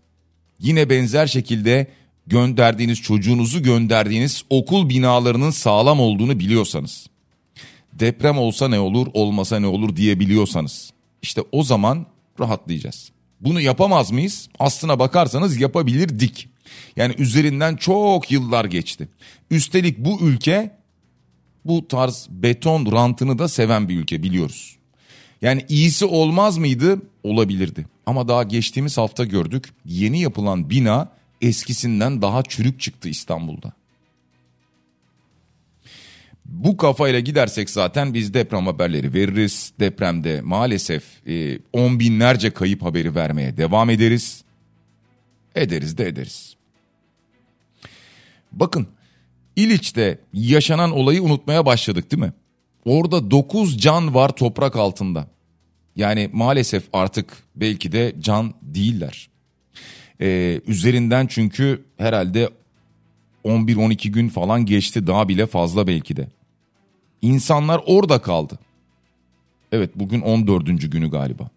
yine 0.60 0.90
benzer 0.90 1.28
şekilde 1.28 1.88
gönderdiğiniz 2.28 3.02
çocuğunuzu 3.02 3.64
gönderdiğiniz 3.64 4.44
okul 4.50 4.90
binalarının 4.90 5.52
sağlam 5.52 6.00
olduğunu 6.00 6.40
biliyorsanız, 6.40 7.08
deprem 7.94 8.38
olsa 8.38 8.68
ne 8.68 8.80
olur, 8.80 9.08
olmasa 9.14 9.60
ne 9.60 9.68
olur 9.68 9.96
diyebiliyorsanız, 9.96 10.92
işte 11.22 11.42
o 11.52 11.64
zaman 11.64 12.06
rahatlayacağız. 12.40 13.12
Bunu 13.42 13.62
yapamaz 13.62 14.12
mıyız? 14.12 14.50
Aslına 14.60 15.00
bakarsanız 15.00 15.62
yapabilirdik. 15.62 16.48
Yani 16.96 17.16
üzerinden 17.18 17.76
çok 17.76 18.32
yıllar 18.32 18.66
geçti. 18.66 19.10
Üstelik 19.52 19.98
bu 19.98 20.20
ülke 20.22 20.78
bu 21.66 21.88
tarz 21.88 22.28
beton 22.30 22.92
rantını 22.92 23.40
da 23.40 23.48
seven 23.48 23.90
bir 23.90 23.98
ülke 23.98 24.24
biliyoruz. 24.24 24.78
Yani 25.42 25.66
iyisi 25.70 26.06
olmaz 26.06 26.58
mıydı? 26.58 27.02
Olabilirdi. 27.24 27.86
Ama 28.06 28.28
daha 28.28 28.44
geçtiğimiz 28.44 28.98
hafta 28.98 29.26
gördük. 29.26 29.70
Yeni 29.86 30.22
yapılan 30.22 30.70
bina 30.70 31.12
eskisinden 31.42 32.22
daha 32.22 32.44
çürük 32.44 32.80
çıktı 32.80 33.10
İstanbul'da. 33.10 33.74
Bu 36.46 36.78
kafayla 36.78 37.20
gidersek 37.20 37.70
zaten 37.70 38.14
biz 38.14 38.34
deprem 38.34 38.66
haberleri 38.66 39.14
veririz. 39.14 39.74
Depremde 39.80 40.42
maalesef 40.42 41.04
e, 41.28 41.60
on 41.74 42.00
binlerce 42.00 42.52
kayıp 42.52 42.84
haberi 42.84 43.16
vermeye 43.16 43.58
devam 43.58 43.90
ederiz. 43.90 44.44
Ederiz 45.56 45.98
de 45.98 46.08
ederiz. 46.08 46.56
Bakın 48.52 48.88
İliç'te 49.56 50.20
yaşanan 50.34 50.92
olayı 50.92 51.24
unutmaya 51.24 51.66
başladık 51.66 52.12
değil 52.12 52.24
mi? 52.24 52.34
Orada 52.86 53.32
9 53.32 53.78
can 53.78 54.14
var 54.14 54.30
toprak 54.30 54.76
altında. 54.76 55.28
Yani 55.96 56.30
maalesef 56.34 56.84
artık 56.94 57.44
belki 57.56 57.92
de 57.92 58.16
can 58.20 58.54
değiller. 58.62 59.30
Ee, 60.22 60.62
üzerinden 60.68 61.28
çünkü 61.28 61.86
herhalde 61.98 62.50
11-12 63.46 64.10
gün 64.10 64.30
falan 64.30 64.66
geçti 64.66 65.08
daha 65.08 65.28
bile 65.30 65.46
fazla 65.46 65.88
belki 65.88 66.16
de. 66.16 66.28
İnsanlar 67.22 67.82
orada 67.86 68.22
kaldı. 68.22 68.60
Evet 69.72 69.90
bugün 69.96 70.22
14. 70.22 70.92
günü 70.92 71.12
galiba. 71.12 71.50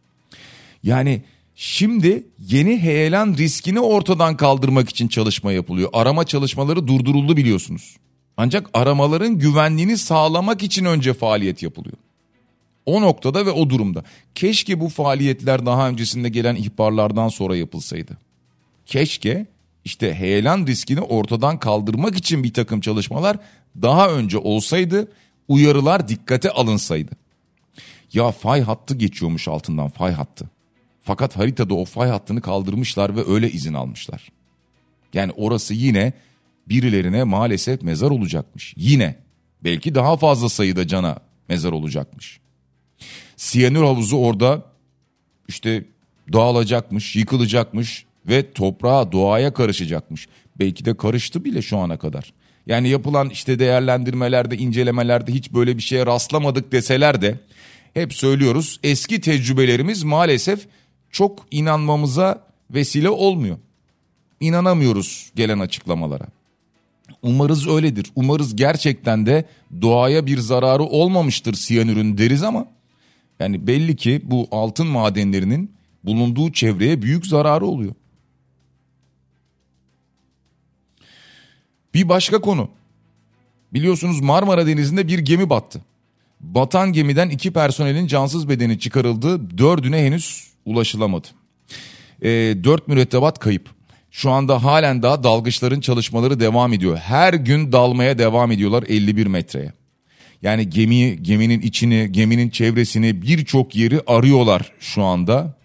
Yani 0.83 1.23
şimdi 1.55 2.27
yeni 2.39 2.79
heyelan 2.79 3.35
riskini 3.35 3.81
ortadan 3.81 4.37
kaldırmak 4.37 4.89
için 4.89 5.09
çalışma 5.09 5.53
yapılıyor. 5.53 5.91
Arama 5.93 6.25
çalışmaları 6.25 6.87
durduruldu 6.87 7.37
biliyorsunuz. 7.37 7.97
Ancak 8.37 8.70
aramaların 8.75 9.38
güvenliğini 9.38 9.99
sağlamak 9.99 10.62
için 10.62 10.85
önce 10.85 11.14
faaliyet 11.14 11.62
yapılıyor. 11.62 11.97
O 12.87 13.03
noktada 13.03 13.47
ve 13.47 13.51
o 13.51 13.70
durumda. 13.70 14.05
Keşke 14.35 14.81
bu 14.81 14.88
faaliyetler 14.88 15.66
daha 15.66 15.88
öncesinde 15.88 16.29
gelen 16.29 16.57
ihbarlardan 16.57 17.29
sonra 17.29 17.57
yapılsaydı. 17.57 18.18
Keşke 18.87 19.47
işte 19.85 20.14
heyelan 20.14 20.66
riskini 20.66 21.01
ortadan 21.01 21.59
kaldırmak 21.59 22.16
için 22.16 22.44
bir 22.44 22.53
takım 22.53 22.81
çalışmalar 22.81 23.37
daha 23.83 24.11
önce 24.11 24.38
olsaydı 24.38 25.09
uyarılar 25.49 26.09
dikkate 26.09 26.51
alınsaydı. 26.51 27.11
Ya 28.12 28.31
fay 28.31 28.61
hattı 28.61 28.94
geçiyormuş 28.94 29.49
altından 29.49 29.88
fay 29.88 30.12
hattı. 30.12 30.51
Fakat 31.03 31.37
haritada 31.37 31.75
o 31.75 31.85
fay 31.85 32.09
hattını 32.09 32.40
kaldırmışlar 32.40 33.16
ve 33.16 33.33
öyle 33.33 33.51
izin 33.51 33.75
almışlar. 33.75 34.29
Yani 35.14 35.33
orası 35.37 35.75
yine 35.75 36.12
birilerine 36.68 37.24
maalesef 37.24 37.83
mezar 37.83 38.11
olacakmış. 38.11 38.74
Yine 38.77 39.16
belki 39.64 39.94
daha 39.94 40.16
fazla 40.16 40.48
sayıda 40.48 40.87
cana 40.87 41.18
mezar 41.48 41.72
olacakmış. 41.72 42.40
Siyanür 43.37 43.83
havuzu 43.83 44.16
orada 44.16 44.62
işte 45.48 45.85
dağılacakmış, 46.33 47.16
yıkılacakmış 47.16 48.05
ve 48.29 48.53
toprağa, 48.53 49.12
doğaya 49.12 49.53
karışacakmış. 49.53 50.29
Belki 50.59 50.85
de 50.85 50.96
karıştı 50.96 51.44
bile 51.44 51.62
şu 51.62 51.79
ana 51.79 51.96
kadar. 51.96 52.33
Yani 52.66 52.88
yapılan 52.88 53.31
işte 53.31 53.59
değerlendirmelerde, 53.59 54.57
incelemelerde 54.57 55.33
hiç 55.33 55.53
böyle 55.53 55.77
bir 55.77 55.83
şeye 55.83 56.07
rastlamadık 56.07 56.72
deseler 56.72 57.22
de 57.22 57.40
hep 57.94 58.14
söylüyoruz 58.14 58.81
eski 58.83 59.20
tecrübelerimiz 59.20 60.03
maalesef 60.03 60.66
çok 61.11 61.46
inanmamıza 61.50 62.46
vesile 62.70 63.09
olmuyor. 63.09 63.59
İnanamıyoruz 64.40 65.31
gelen 65.35 65.59
açıklamalara. 65.59 66.27
Umarız 67.25 67.69
öyledir. 67.69 68.07
Umarız 68.15 68.57
gerçekten 68.57 69.27
de 69.27 69.45
doğaya 69.83 70.27
bir 70.27 70.39
zararı 70.39 70.83
olmamıştır 70.83 71.55
siyanürün 71.55 72.19
deriz 72.19 72.43
ama 72.43 72.67
yani 73.41 73.67
belli 73.67 73.97
ki 73.97 74.21
bu 74.25 74.49
altın 74.51 74.87
madenlerinin 74.87 75.73
bulunduğu 76.05 76.53
çevreye 76.53 77.03
büyük 77.03 77.27
zararı 77.27 77.67
oluyor. 77.67 77.95
Bir 81.95 82.09
başka 82.09 82.41
konu. 82.41 82.69
Biliyorsunuz 83.73 84.21
Marmara 84.21 84.67
Denizi'nde 84.67 85.09
bir 85.09 85.19
gemi 85.19 85.51
battı. 85.51 85.81
Batan 86.41 86.93
gemiden 86.93 87.29
iki 87.31 87.53
personelin 87.53 88.07
cansız 88.07 88.49
bedeni 88.49 88.79
çıkarıldı. 88.79 89.59
Dördüne 89.59 90.07
henüz 90.07 90.49
ulaşılamadı. 90.65 91.29
E, 92.23 92.29
dört 92.65 92.89
mürettebat 92.89 93.39
kayıp. 93.39 93.71
Şu 94.14 94.31
anda 94.31 94.64
halen 94.64 95.03
daha 95.03 95.22
dalgıçların 95.22 95.81
çalışmaları 95.81 96.40
devam 96.40 96.72
ediyor. 96.72 96.96
Her 96.96 97.35
gün 97.35 97.72
dalmaya 97.72 98.18
devam 98.18 98.53
ediyorlar 98.53 98.85
51 98.88 99.27
metreye. 99.27 99.72
Yani 100.42 100.70
gemi, 100.70 101.22
geminin 101.22 101.61
içini, 101.61 102.12
geminin 102.12 102.48
çevresini 102.48 103.22
birçok 103.22 103.77
yeri 103.77 104.00
arıyorlar 104.07 104.72
şu 104.81 105.03
anda. 105.03 105.57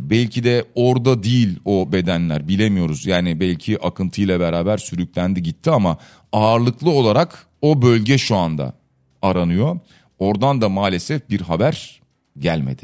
Belki 0.00 0.44
de 0.44 0.64
orada 0.74 1.22
değil 1.22 1.58
o 1.64 1.92
bedenler 1.92 2.48
bilemiyoruz. 2.48 3.06
Yani 3.06 3.40
belki 3.40 3.78
akıntıyla 3.78 4.40
beraber 4.40 4.78
sürüklendi 4.78 5.42
gitti 5.42 5.70
ama 5.70 5.98
ağırlıklı 6.32 6.90
olarak 6.90 7.46
o 7.62 7.82
bölge 7.82 8.18
şu 8.18 8.36
anda 8.36 8.74
aranıyor. 9.22 9.78
Oradan 10.18 10.60
da 10.60 10.68
maalesef 10.68 11.30
bir 11.30 11.40
haber 11.40 12.00
gelmedi. 12.38 12.82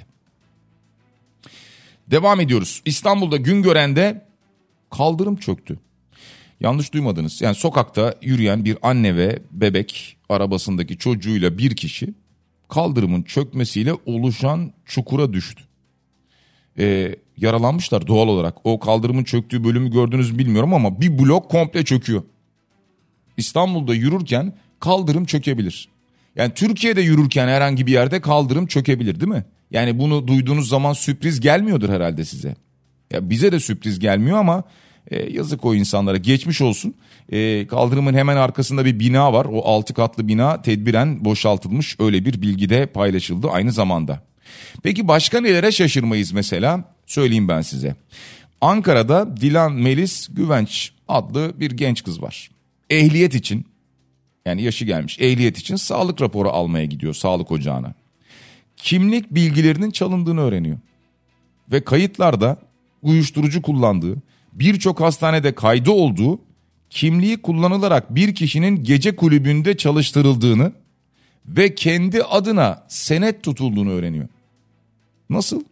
Devam 2.10 2.40
ediyoruz. 2.40 2.82
İstanbul'da 2.84 3.36
Güngören'de 3.36 4.33
kaldırım 4.96 5.36
çöktü. 5.36 5.78
Yanlış 6.60 6.92
duymadınız. 6.92 7.40
Yani 7.40 7.54
sokakta 7.54 8.14
yürüyen 8.22 8.64
bir 8.64 8.78
anne 8.82 9.16
ve 9.16 9.38
bebek 9.50 10.16
arabasındaki 10.28 10.98
çocuğuyla 10.98 11.58
bir 11.58 11.76
kişi 11.76 12.14
kaldırımın 12.68 13.22
çökmesiyle 13.22 13.92
oluşan 14.06 14.72
çukura 14.84 15.32
düştü 15.32 15.64
e, 16.78 17.16
yaralanmışlar 17.36 18.06
doğal 18.06 18.28
olarak. 18.28 18.54
O 18.64 18.78
kaldırımın 18.78 19.24
çöktüğü 19.24 19.64
bölümü 19.64 19.90
gördünüz 19.90 20.38
bilmiyorum 20.38 20.74
ama 20.74 21.00
bir 21.00 21.18
blok 21.18 21.50
komple 21.50 21.84
çöküyor. 21.84 22.22
İstanbul'da 23.36 23.94
yürürken 23.94 24.52
kaldırım 24.80 25.24
çökebilir. 25.24 25.88
Yani 26.36 26.52
Türkiye'de 26.54 27.00
yürürken 27.00 27.48
herhangi 27.48 27.86
bir 27.86 27.92
yerde 27.92 28.20
kaldırım 28.20 28.66
çökebilir 28.66 29.20
değil 29.20 29.32
mi? 29.32 29.44
Yani 29.70 29.98
bunu 29.98 30.28
duyduğunuz 30.28 30.68
zaman 30.68 30.92
sürpriz 30.92 31.40
gelmiyordur 31.40 31.88
herhalde 31.88 32.24
size. 32.24 32.56
Ya 33.10 33.30
bize 33.30 33.52
de 33.52 33.60
sürpriz 33.60 33.98
gelmiyor 33.98 34.38
ama 34.38 34.64
e, 35.10 35.32
yazık 35.32 35.64
o 35.64 35.74
insanlara 35.74 36.16
geçmiş 36.16 36.60
olsun. 36.60 36.94
E, 37.32 37.66
kaldırımın 37.66 38.14
hemen 38.14 38.36
arkasında 38.36 38.84
bir 38.84 38.98
bina 38.98 39.32
var. 39.32 39.46
O 39.52 39.62
altı 39.64 39.94
katlı 39.94 40.28
bina 40.28 40.62
tedbiren 40.62 41.24
boşaltılmış 41.24 41.96
öyle 42.00 42.24
bir 42.24 42.42
bilgi 42.42 42.68
de 42.68 42.86
paylaşıldı 42.86 43.48
aynı 43.50 43.72
zamanda. 43.72 44.22
Peki 44.82 45.08
başka 45.08 45.40
nelere 45.40 45.72
şaşırmayız 45.72 46.32
mesela? 46.32 46.84
Söyleyeyim 47.06 47.48
ben 47.48 47.60
size. 47.60 47.96
Ankara'da 48.60 49.36
Dilan 49.36 49.72
Melis 49.72 50.28
Güvenç 50.32 50.92
adlı 51.08 51.60
bir 51.60 51.70
genç 51.70 52.04
kız 52.04 52.22
var. 52.22 52.50
Ehliyet 52.90 53.34
için 53.34 53.66
yani 54.46 54.62
yaşı 54.62 54.84
gelmiş 54.84 55.18
ehliyet 55.20 55.58
için 55.58 55.76
sağlık 55.76 56.22
raporu 56.22 56.48
almaya 56.48 56.84
gidiyor 56.84 57.14
sağlık 57.14 57.52
ocağına. 57.52 57.94
Kimlik 58.76 59.34
bilgilerinin 59.34 59.90
çalındığını 59.90 60.40
öğreniyor. 60.40 60.78
ve 61.72 61.84
kayıtlarda 61.84 62.56
uyuşturucu 63.04 63.62
kullandığı, 63.62 64.16
birçok 64.52 65.00
hastanede 65.00 65.54
kaydı 65.54 65.90
olduğu, 65.90 66.40
kimliği 66.90 67.36
kullanılarak 67.36 68.14
bir 68.14 68.34
kişinin 68.34 68.84
gece 68.84 69.16
kulübünde 69.16 69.76
çalıştırıldığını 69.76 70.72
ve 71.46 71.74
kendi 71.74 72.22
adına 72.22 72.84
senet 72.88 73.42
tutulduğunu 73.42 73.90
öğreniyor. 73.90 74.28
Nasıl? 75.30 75.62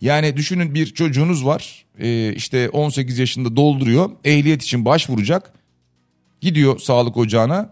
Yani 0.00 0.36
düşünün 0.36 0.74
bir 0.74 0.86
çocuğunuz 0.86 1.46
var 1.46 1.84
e, 1.98 2.34
işte 2.34 2.68
18 2.68 3.18
yaşında 3.18 3.56
dolduruyor 3.56 4.10
ehliyet 4.24 4.62
için 4.62 4.84
başvuracak 4.84 5.52
gidiyor 6.40 6.78
sağlık 6.78 7.16
ocağına 7.16 7.70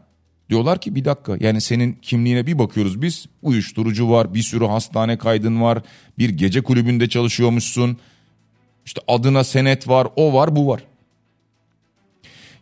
diyorlar 0.51 0.81
ki 0.81 0.95
bir 0.95 1.05
dakika 1.05 1.37
yani 1.41 1.61
senin 1.61 1.93
kimliğine 1.93 2.47
bir 2.47 2.59
bakıyoruz 2.59 3.03
biz 3.03 3.27
uyuşturucu 3.43 4.11
var 4.11 4.35
bir 4.35 4.43
sürü 4.43 4.67
hastane 4.67 5.19
kaydın 5.19 5.61
var 5.61 5.83
bir 6.19 6.31
gece 6.31 6.61
kulübünde 6.61 7.09
çalışıyormuşsun 7.09 7.97
işte 8.87 9.01
adına 9.09 9.45
senet 9.45 9.89
var 9.89 10.09
o 10.17 10.35
var 10.35 10.57
bu 10.57 10.69
var. 10.69 10.83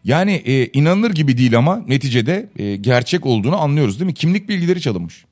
Yani 0.05 0.33
e, 0.33 0.67
inanılır 0.67 1.11
gibi 1.11 1.39
değil 1.39 1.59
ama 1.59 1.77
neticede 1.77 2.49
e, 2.57 2.77
gerçek 2.77 3.27
olduğunu 3.27 3.61
anlıyoruz 3.61 4.01
değil 4.01 4.07
mi? 4.07 4.15
Kimlik 4.15 4.49
bilgileri 4.49 4.81
çalınmış. 4.81 5.25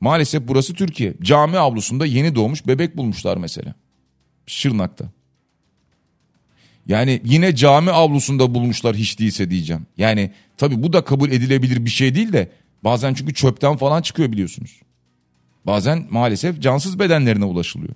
Maalesef 0.00 0.48
burası 0.48 0.74
Türkiye. 0.74 1.14
Cami 1.22 1.58
avlusunda 1.58 2.06
yeni 2.06 2.34
doğmuş 2.34 2.66
bebek 2.66 2.96
bulmuşlar 2.96 3.36
mesela. 3.36 3.74
Şırnak'ta. 4.46 5.10
Yani 6.86 7.20
yine 7.24 7.56
cami 7.56 7.90
avlusunda 7.90 8.54
bulmuşlar 8.54 8.96
hiç 8.96 9.18
değilse 9.18 9.50
diyeceğim. 9.50 9.86
Yani 9.96 10.30
tabii 10.56 10.82
bu 10.82 10.92
da 10.92 11.04
kabul 11.04 11.30
edilebilir 11.30 11.84
bir 11.84 11.90
şey 11.90 12.14
değil 12.14 12.32
de 12.32 12.50
bazen 12.84 13.14
çünkü 13.14 13.34
çöpten 13.34 13.76
falan 13.76 14.02
çıkıyor 14.02 14.32
biliyorsunuz. 14.32 14.80
Bazen 15.66 16.06
maalesef 16.10 16.60
cansız 16.62 16.98
bedenlerine 16.98 17.44
ulaşılıyor. 17.44 17.94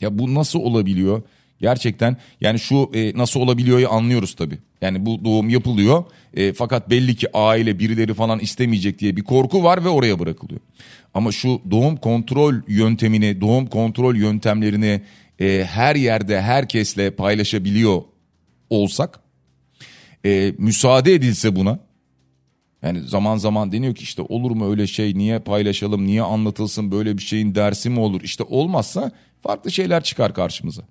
Ya 0.00 0.18
bu 0.18 0.34
nasıl 0.34 0.58
olabiliyor? 0.58 1.22
Gerçekten 1.60 2.16
yani 2.40 2.58
şu 2.58 2.90
e, 2.94 3.18
nasıl 3.18 3.40
olabiliyor'yu 3.40 3.90
anlıyoruz 3.92 4.34
tabii. 4.34 4.58
Yani 4.80 5.06
bu 5.06 5.24
doğum 5.24 5.48
yapılıyor 5.48 6.04
e, 6.34 6.52
fakat 6.52 6.90
belli 6.90 7.16
ki 7.16 7.26
aile 7.34 7.78
birileri 7.78 8.14
falan 8.14 8.38
istemeyecek 8.38 8.98
diye 8.98 9.16
bir 9.16 9.22
korku 9.22 9.64
var 9.64 9.84
ve 9.84 9.88
oraya 9.88 10.18
bırakılıyor. 10.18 10.60
Ama 11.14 11.32
şu 11.32 11.60
doğum 11.70 11.96
kontrol 11.96 12.54
yöntemini, 12.68 13.40
doğum 13.40 13.66
kontrol 13.66 14.16
yöntemlerini 14.16 15.00
e, 15.40 15.64
her 15.70 15.96
yerde 15.96 16.42
herkesle 16.42 17.10
paylaşabiliyor 17.10 18.02
olsak, 18.70 19.20
e, 20.24 20.52
müsaade 20.58 21.14
edilse 21.14 21.56
buna, 21.56 21.78
yani 22.82 23.00
zaman 23.00 23.36
zaman 23.36 23.72
deniyor 23.72 23.94
ki 23.94 24.02
işte 24.02 24.22
olur 24.22 24.50
mu 24.50 24.70
öyle 24.70 24.86
şey 24.86 25.18
niye 25.18 25.38
paylaşalım 25.38 26.06
niye 26.06 26.22
anlatılsın 26.22 26.90
böyle 26.90 27.18
bir 27.18 27.22
şeyin 27.22 27.54
dersi 27.54 27.90
mi 27.90 28.00
olur 28.00 28.20
işte 28.20 28.44
olmazsa 28.44 29.10
farklı 29.42 29.70
şeyler 29.70 30.02
çıkar 30.02 30.34
karşımıza. 30.34 30.82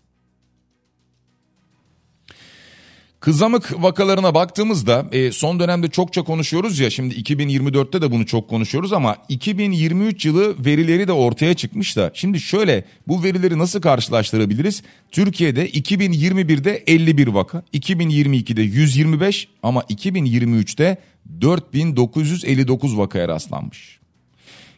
Kızamık 3.19 3.83
vakalarına 3.83 4.33
baktığımızda 4.33 5.05
e, 5.11 5.31
son 5.31 5.59
dönemde 5.59 5.87
çokça 5.87 6.21
konuşuyoruz 6.21 6.79
ya 6.79 6.89
şimdi 6.89 7.15
2024'te 7.15 8.01
de 8.01 8.11
bunu 8.11 8.25
çok 8.25 8.49
konuşuyoruz 8.49 8.93
ama 8.93 9.17
2023 9.29 10.25
yılı 10.25 10.65
verileri 10.65 11.07
de 11.07 11.11
ortaya 11.11 11.53
çıkmış 11.53 11.97
da 11.97 12.11
şimdi 12.13 12.39
şöyle 12.39 12.85
bu 13.07 13.23
verileri 13.23 13.57
nasıl 13.57 13.81
karşılaştırabiliriz? 13.81 14.83
Türkiye'de 15.11 15.69
2021'de 15.69 16.83
51 16.87 17.27
vaka, 17.27 17.63
2022'de 17.73 18.61
125 18.61 19.47
ama 19.63 19.81
2023'te 19.81 20.97
4959 21.41 22.97
vakaya 22.97 23.27
rastlanmış. 23.27 23.99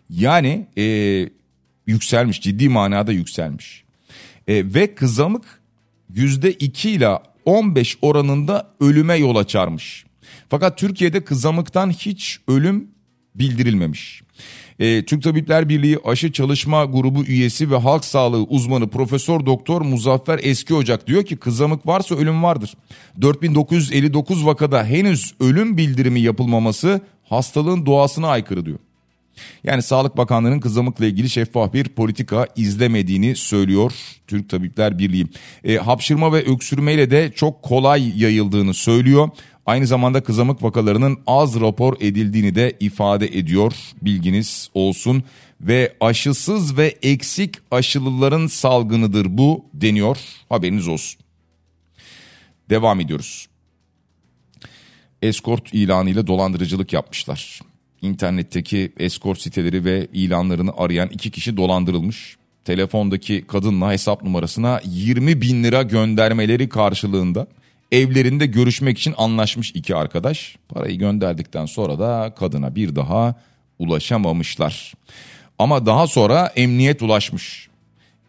Yani 0.09 0.67
e, 0.77 0.85
yükselmiş 1.87 2.41
ciddi 2.41 2.69
manada 2.69 3.11
yükselmiş. 3.11 3.83
E, 4.47 4.73
ve 4.73 4.95
kızamık 4.95 5.61
%2 6.15 6.87
ile 6.87 7.30
15 7.51 7.97
oranında 8.01 8.67
ölüme 8.79 9.15
yol 9.15 9.35
açarmış. 9.35 10.05
Fakat 10.49 10.77
Türkiye'de 10.77 11.23
kızamıktan 11.23 11.89
hiç 11.89 12.39
ölüm 12.47 12.87
bildirilmemiş. 13.35 14.21
E, 14.79 15.05
Türk 15.05 15.23
Tabipler 15.23 15.69
Birliği 15.69 15.97
Aşı 16.05 16.31
Çalışma 16.31 16.85
Grubu 16.85 17.23
üyesi 17.23 17.71
ve 17.71 17.77
halk 17.77 18.05
sağlığı 18.05 18.43
uzmanı 18.43 18.89
Profesör 18.89 19.45
Doktor 19.45 19.81
Muzaffer 19.81 20.39
Eski 20.43 20.73
Ocak 20.73 21.07
diyor 21.07 21.25
ki 21.25 21.37
kızamık 21.37 21.87
varsa 21.87 22.15
ölüm 22.15 22.43
vardır. 22.43 22.73
4959 23.21 24.45
vakada 24.45 24.85
henüz 24.85 25.33
ölüm 25.39 25.77
bildirimi 25.77 26.21
yapılmaması 26.21 27.01
hastalığın 27.23 27.85
doğasına 27.85 28.27
aykırı 28.27 28.65
diyor. 28.65 28.79
Yani 29.63 29.81
Sağlık 29.81 30.17
Bakanlığı'nın 30.17 30.59
kızamıkla 30.59 31.05
ilgili 31.05 31.29
şeffaf 31.29 31.73
bir 31.73 31.83
politika 31.83 32.47
izlemediğini 32.55 33.35
söylüyor 33.35 33.93
Türk 34.27 34.49
Tabipler 34.49 34.99
Birliği. 34.99 35.27
E, 35.63 35.75
hapşırma 35.75 36.33
ve 36.33 36.45
öksürmeyle 36.45 37.11
de 37.11 37.31
çok 37.35 37.63
kolay 37.63 38.21
yayıldığını 38.21 38.73
söylüyor. 38.73 39.29
Aynı 39.65 39.87
zamanda 39.87 40.23
kızamık 40.23 40.63
vakalarının 40.63 41.19
az 41.27 41.61
rapor 41.61 41.97
edildiğini 41.99 42.55
de 42.55 42.77
ifade 42.79 43.25
ediyor. 43.25 43.73
Bilginiz 44.01 44.69
olsun 44.73 45.23
ve 45.61 45.95
aşısız 45.99 46.77
ve 46.77 46.97
eksik 47.01 47.55
aşılıların 47.71 48.47
salgınıdır 48.47 49.37
bu 49.37 49.65
deniyor. 49.73 50.17
Haberiniz 50.49 50.87
olsun. 50.87 51.21
Devam 52.69 52.99
ediyoruz. 52.99 53.47
Eskort 55.21 55.73
ilanıyla 55.73 56.27
dolandırıcılık 56.27 56.93
yapmışlar 56.93 57.70
internetteki 58.01 58.91
eskort 58.97 59.41
siteleri 59.41 59.85
ve 59.85 60.07
ilanlarını 60.13 60.71
arayan 60.77 61.09
iki 61.09 61.31
kişi 61.31 61.57
dolandırılmış. 61.57 62.37
Telefondaki 62.65 63.47
kadınla 63.47 63.91
hesap 63.91 64.23
numarasına 64.23 64.81
20 64.85 65.41
bin 65.41 65.63
lira 65.63 65.81
göndermeleri 65.81 66.69
karşılığında 66.69 67.47
evlerinde 67.91 68.45
görüşmek 68.45 68.97
için 68.97 69.13
anlaşmış 69.17 69.71
iki 69.75 69.95
arkadaş. 69.95 70.55
Parayı 70.69 70.97
gönderdikten 70.97 71.65
sonra 71.65 71.99
da 71.99 72.33
kadına 72.35 72.75
bir 72.75 72.95
daha 72.95 73.35
ulaşamamışlar. 73.79 74.93
Ama 75.59 75.85
daha 75.85 76.07
sonra 76.07 76.51
emniyet 76.55 77.01
ulaşmış. 77.01 77.69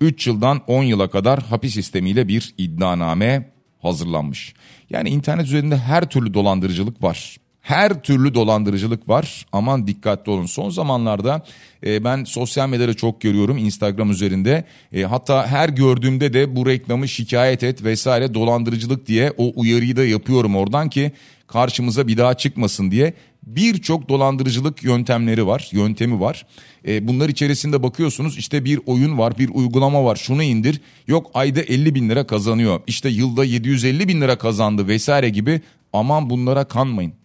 3 0.01 0.27
yıldan 0.27 0.61
10 0.67 0.83
yıla 0.83 1.11
kadar 1.11 1.43
hapis 1.43 1.75
sistemiyle 1.75 2.29
bir 2.29 2.55
iddianame 2.59 3.51
hazırlanmış. 3.83 4.55
Yani 4.91 5.09
internet 5.09 5.47
üzerinde 5.47 5.77
her 5.77 6.09
türlü 6.11 6.35
dolandırıcılık 6.35 7.03
var 7.03 7.37
her 7.63 8.03
türlü 8.03 8.35
dolandırıcılık 8.35 9.09
var. 9.09 9.47
Aman 9.53 9.87
dikkatli 9.87 10.33
olun. 10.33 10.47
Son 10.47 10.71
zamanlarda 10.71 11.43
e, 11.87 12.05
ben 12.05 12.25
sosyal 12.25 12.69
medyada 12.69 12.95
çok 12.95 13.21
görüyorum 13.21 13.57
Instagram 13.57 14.11
üzerinde. 14.11 14.65
E, 14.93 15.03
hatta 15.03 15.47
her 15.47 15.69
gördüğümde 15.69 16.33
de 16.33 16.57
bu 16.57 16.67
reklamı 16.67 17.09
şikayet 17.09 17.63
et 17.63 17.85
vesaire 17.85 18.35
dolandırıcılık 18.35 19.07
diye 19.07 19.33
o 19.37 19.53
uyarıyı 19.57 19.97
da 19.97 20.05
yapıyorum 20.05 20.57
oradan 20.57 20.91
ki 20.91 21.13
karşımıza 21.47 22.09
bir 22.09 22.17
daha 22.17 22.35
çıkmasın 22.35 22.91
diye. 22.91 23.15
Birçok 23.43 24.09
dolandırıcılık 24.09 24.85
yöntemleri 24.85 25.47
var, 25.47 25.69
yöntemi 25.73 26.21
var. 26.21 26.47
E, 26.87 27.09
bunlar 27.09 27.29
içerisinde 27.29 27.83
bakıyorsunuz 27.83 28.39
işte 28.39 28.65
bir 28.65 28.81
oyun 28.87 29.19
var, 29.19 29.39
bir 29.39 29.49
uygulama 29.49 30.05
var. 30.05 30.17
Şunu 30.17 30.43
indir. 30.43 30.81
Yok 31.07 31.31
ayda 31.35 31.61
50 31.61 31.95
bin 31.95 32.11
lira 32.11 32.27
kazanıyor. 32.27 32.81
İşte 32.87 33.09
yılda 33.09 33.45
750 33.45 34.09
bin 34.09 34.21
lira 34.21 34.39
kazandı 34.39 34.89
vesaire 34.89 35.29
gibi. 35.29 35.61
Aman 35.93 36.31
bunlara 36.31 36.65
kanmayın. 36.65 37.22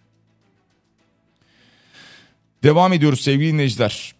Devam 2.62 2.92
ediyoruz 2.92 3.20
sevgili 3.20 3.52
dinleyiciler. 3.52 4.14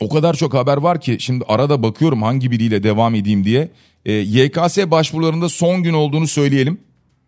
O 0.00 0.08
kadar 0.08 0.34
çok 0.34 0.54
haber 0.54 0.76
var 0.76 1.00
ki 1.00 1.16
şimdi 1.20 1.44
arada 1.48 1.82
bakıyorum 1.82 2.22
hangi 2.22 2.50
biriyle 2.50 2.82
devam 2.82 3.14
edeyim 3.14 3.44
diye. 3.44 3.68
E, 4.04 4.12
YKS 4.12 4.78
başvurularında 4.78 5.48
son 5.48 5.82
gün 5.82 5.92
olduğunu 5.92 6.28
söyleyelim. 6.28 6.80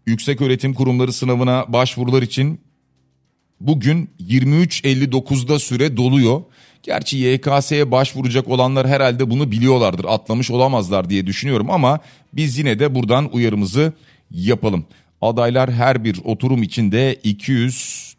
Yüksek 0.06 0.40
Öğretim 0.40 0.74
Kurumları 0.74 1.12
sınavına 1.12 1.64
başvurular 1.68 2.22
için 2.22 2.60
bugün 3.60 4.10
23.59'da 4.28 5.58
süre 5.58 5.96
doluyor. 5.96 6.42
Gerçi 6.82 7.18
YKS'ye 7.18 7.90
başvuracak 7.90 8.48
olanlar 8.48 8.88
herhalde 8.88 9.30
bunu 9.30 9.50
biliyorlardır, 9.50 10.04
atlamış 10.08 10.50
olamazlar 10.50 11.10
diye 11.10 11.26
düşünüyorum 11.26 11.70
ama 11.70 12.00
biz 12.32 12.58
yine 12.58 12.78
de 12.78 12.94
buradan 12.94 13.34
uyarımızı 13.34 13.92
yapalım. 14.30 14.84
Adaylar 15.20 15.72
her 15.72 16.04
bir 16.04 16.20
oturum 16.24 16.62
içinde 16.62 17.20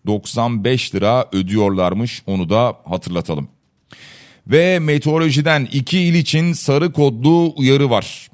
295 0.04 0.96
lira 0.96 1.30
ödüyorlarmış 1.32 2.24
onu 2.28 2.50
da 2.50 2.78
hatırlatalım. 2.86 3.50
Ve 4.48 4.80
meteorolojiden 4.80 5.68
iki 5.72 6.00
il 6.00 6.14
için 6.14 6.54
sarı 6.54 6.94
kodlu 6.94 7.54
uyarı 7.58 7.90
var. 7.90 8.30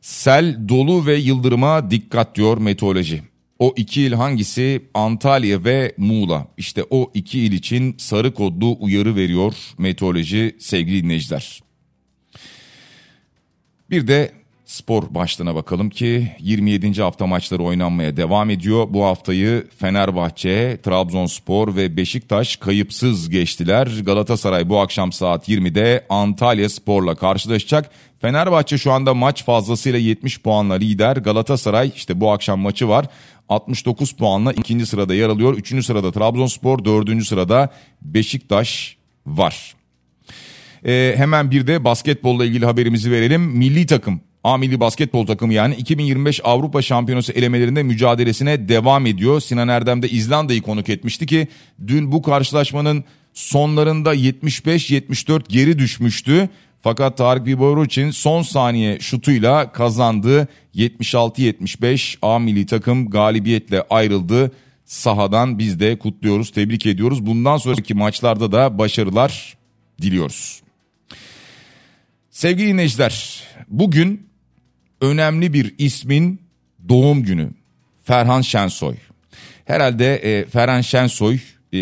Sel, 0.00 0.68
dolu 0.68 1.06
ve 1.06 1.16
yıldırıma 1.16 1.90
dikkat 1.90 2.36
diyor 2.36 2.58
meteoroloji. 2.58 3.22
O 3.58 3.74
iki 3.76 4.02
il 4.02 4.12
hangisi? 4.12 4.82
Antalya 4.94 5.64
ve 5.64 5.94
Muğla. 5.96 6.46
İşte 6.56 6.84
o 6.90 7.10
iki 7.14 7.40
il 7.40 7.52
için 7.52 7.94
sarı 7.98 8.34
kodlu 8.34 8.76
uyarı 8.80 9.16
veriyor 9.16 9.54
meteoroloji 9.78 10.56
sevgili 10.58 11.02
dinleyiciler. 11.02 11.62
Bir 13.90 14.06
de 14.06 14.32
spor 14.64 15.14
başlığına 15.14 15.54
bakalım 15.54 15.90
ki 15.90 16.32
27. 16.38 17.02
hafta 17.02 17.26
maçları 17.26 17.62
oynanmaya 17.62 18.16
devam 18.16 18.50
ediyor. 18.50 18.86
Bu 18.90 19.04
haftayı 19.04 19.66
Fenerbahçe, 19.78 20.78
Trabzonspor 20.82 21.76
ve 21.76 21.96
Beşiktaş 21.96 22.56
kayıpsız 22.56 23.30
geçtiler. 23.30 23.88
Galatasaray 24.02 24.68
bu 24.68 24.80
akşam 24.80 25.12
saat 25.12 25.48
20'de 25.48 26.06
Antalya 26.08 26.68
Spor'la 26.68 27.14
karşılaşacak. 27.14 27.90
Fenerbahçe 28.20 28.78
şu 28.78 28.92
anda 28.92 29.14
maç 29.14 29.44
fazlasıyla 29.44 29.98
70 29.98 30.40
puanla 30.40 30.74
lider. 30.74 31.16
Galatasaray 31.16 31.92
işte 31.96 32.20
bu 32.20 32.32
akşam 32.32 32.60
maçı 32.60 32.88
var. 32.88 33.06
69 33.48 34.12
puanla 34.12 34.52
ikinci 34.52 34.86
sırada 34.86 35.14
yer 35.14 35.28
alıyor. 35.28 35.54
Üçüncü 35.54 35.82
sırada 35.82 36.12
Trabzonspor, 36.12 36.84
dördüncü 36.84 37.24
sırada 37.24 37.68
Beşiktaş 38.02 38.96
var. 39.26 39.74
Ee, 40.86 41.14
hemen 41.16 41.50
bir 41.50 41.66
de 41.66 41.84
basketbolla 41.84 42.44
ilgili 42.44 42.66
haberimizi 42.66 43.10
verelim. 43.10 43.42
Milli 43.42 43.86
takım 43.86 44.20
A 44.44 44.56
milli 44.56 44.80
basketbol 44.80 45.26
takımı 45.26 45.54
yani 45.54 45.74
2025 45.74 46.40
Avrupa 46.44 46.82
Şampiyonası 46.82 47.32
elemelerinde 47.32 47.82
mücadelesine 47.82 48.68
devam 48.68 49.06
ediyor. 49.06 49.40
Sinan 49.40 49.68
Erdem 49.68 50.02
de 50.02 50.08
İzlanda'yı 50.08 50.62
konuk 50.62 50.88
etmişti 50.88 51.26
ki 51.26 51.48
dün 51.86 52.12
bu 52.12 52.22
karşılaşmanın 52.22 53.04
sonlarında 53.34 54.14
75-74 54.14 55.48
geri 55.48 55.78
düşmüştü. 55.78 56.48
Fakat 56.82 57.16
Tarık 57.16 57.46
Biboruç'in 57.46 58.10
son 58.10 58.42
saniye 58.42 59.00
şutuyla 59.00 59.72
kazandı. 59.72 60.48
76-75 60.74 62.16
A 62.22 62.38
milli 62.38 62.66
takım 62.66 63.10
galibiyetle 63.10 63.82
ayrıldı. 63.90 64.52
Sahadan 64.84 65.58
biz 65.58 65.80
de 65.80 65.98
kutluyoruz, 65.98 66.50
tebrik 66.50 66.86
ediyoruz. 66.86 67.26
Bundan 67.26 67.56
sonraki 67.56 67.94
maçlarda 67.94 68.52
da 68.52 68.78
başarılar 68.78 69.56
diliyoruz. 70.02 70.62
Sevgili 72.30 72.68
dinleyiciler, 72.68 73.42
bugün 73.68 74.31
önemli 75.02 75.52
bir 75.52 75.74
ismin 75.78 76.40
doğum 76.88 77.22
günü. 77.22 77.50
Ferhan 78.02 78.40
Şensoy. 78.40 78.94
Herhalde 79.64 80.16
e, 80.16 80.46
Ferhan 80.46 80.80
Şensoy 80.80 81.38
e, 81.72 81.78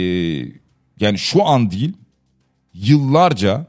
yani 1.00 1.18
şu 1.18 1.44
an 1.44 1.70
değil 1.70 1.92
yıllarca 2.74 3.66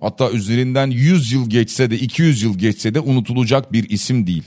hatta 0.00 0.30
üzerinden 0.30 0.90
100 0.90 1.32
yıl 1.32 1.50
geçse 1.50 1.90
de 1.90 1.98
200 1.98 2.42
yıl 2.42 2.58
geçse 2.58 2.94
de 2.94 3.00
unutulacak 3.00 3.72
bir 3.72 3.90
isim 3.90 4.26
değil. 4.26 4.44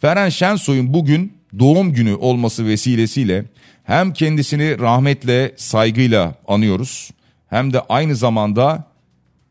Ferhan 0.00 0.28
Şensoy'un 0.28 0.94
bugün 0.94 1.32
doğum 1.58 1.92
günü 1.92 2.14
olması 2.14 2.66
vesilesiyle 2.66 3.44
hem 3.84 4.12
kendisini 4.12 4.78
rahmetle 4.78 5.52
saygıyla 5.56 6.34
anıyoruz 6.48 7.10
hem 7.48 7.72
de 7.72 7.80
aynı 7.80 8.16
zamanda 8.16 8.91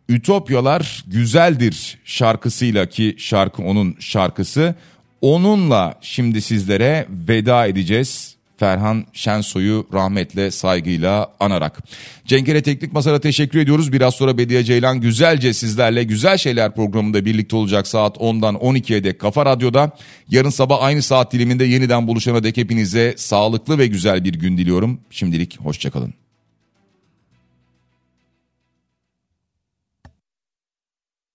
Ütopyalar 0.09 1.03
güzeldir 1.07 1.97
şarkısıyla 2.05 2.85
ki 2.85 3.15
şarkı 3.17 3.63
onun 3.63 3.95
şarkısı. 3.99 4.75
Onunla 5.21 5.95
şimdi 6.01 6.41
sizlere 6.41 7.07
veda 7.09 7.65
edeceğiz. 7.65 8.35
Ferhan 8.61 9.05
Şensoy'u 9.13 9.87
rahmetle 9.93 10.51
saygıyla 10.51 11.31
anarak. 11.39 11.79
Cenkere 12.25 12.61
Teknik 12.61 12.93
Masa'da 12.93 13.19
teşekkür 13.19 13.59
ediyoruz. 13.59 13.93
Biraz 13.93 14.15
sonra 14.15 14.37
Bediye 14.37 14.63
Ceylan 14.63 15.01
güzelce 15.01 15.53
sizlerle 15.53 16.03
Güzel 16.03 16.37
Şeyler 16.37 16.75
programında 16.75 17.25
birlikte 17.25 17.55
olacak 17.55 17.87
saat 17.87 18.17
10'dan 18.17 18.55
12'ye 18.55 19.03
dek 19.03 19.19
Kafa 19.19 19.45
Radyo'da. 19.45 19.91
Yarın 20.29 20.49
sabah 20.49 20.83
aynı 20.83 21.01
saat 21.01 21.33
diliminde 21.33 21.65
yeniden 21.65 22.07
buluşana 22.07 22.43
dek 22.43 22.57
hepinize 22.57 23.13
sağlıklı 23.17 23.77
ve 23.77 23.87
güzel 23.87 24.23
bir 24.23 24.33
gün 24.33 24.57
diliyorum. 24.57 24.99
Şimdilik 25.09 25.59
hoşçakalın. 25.59 26.13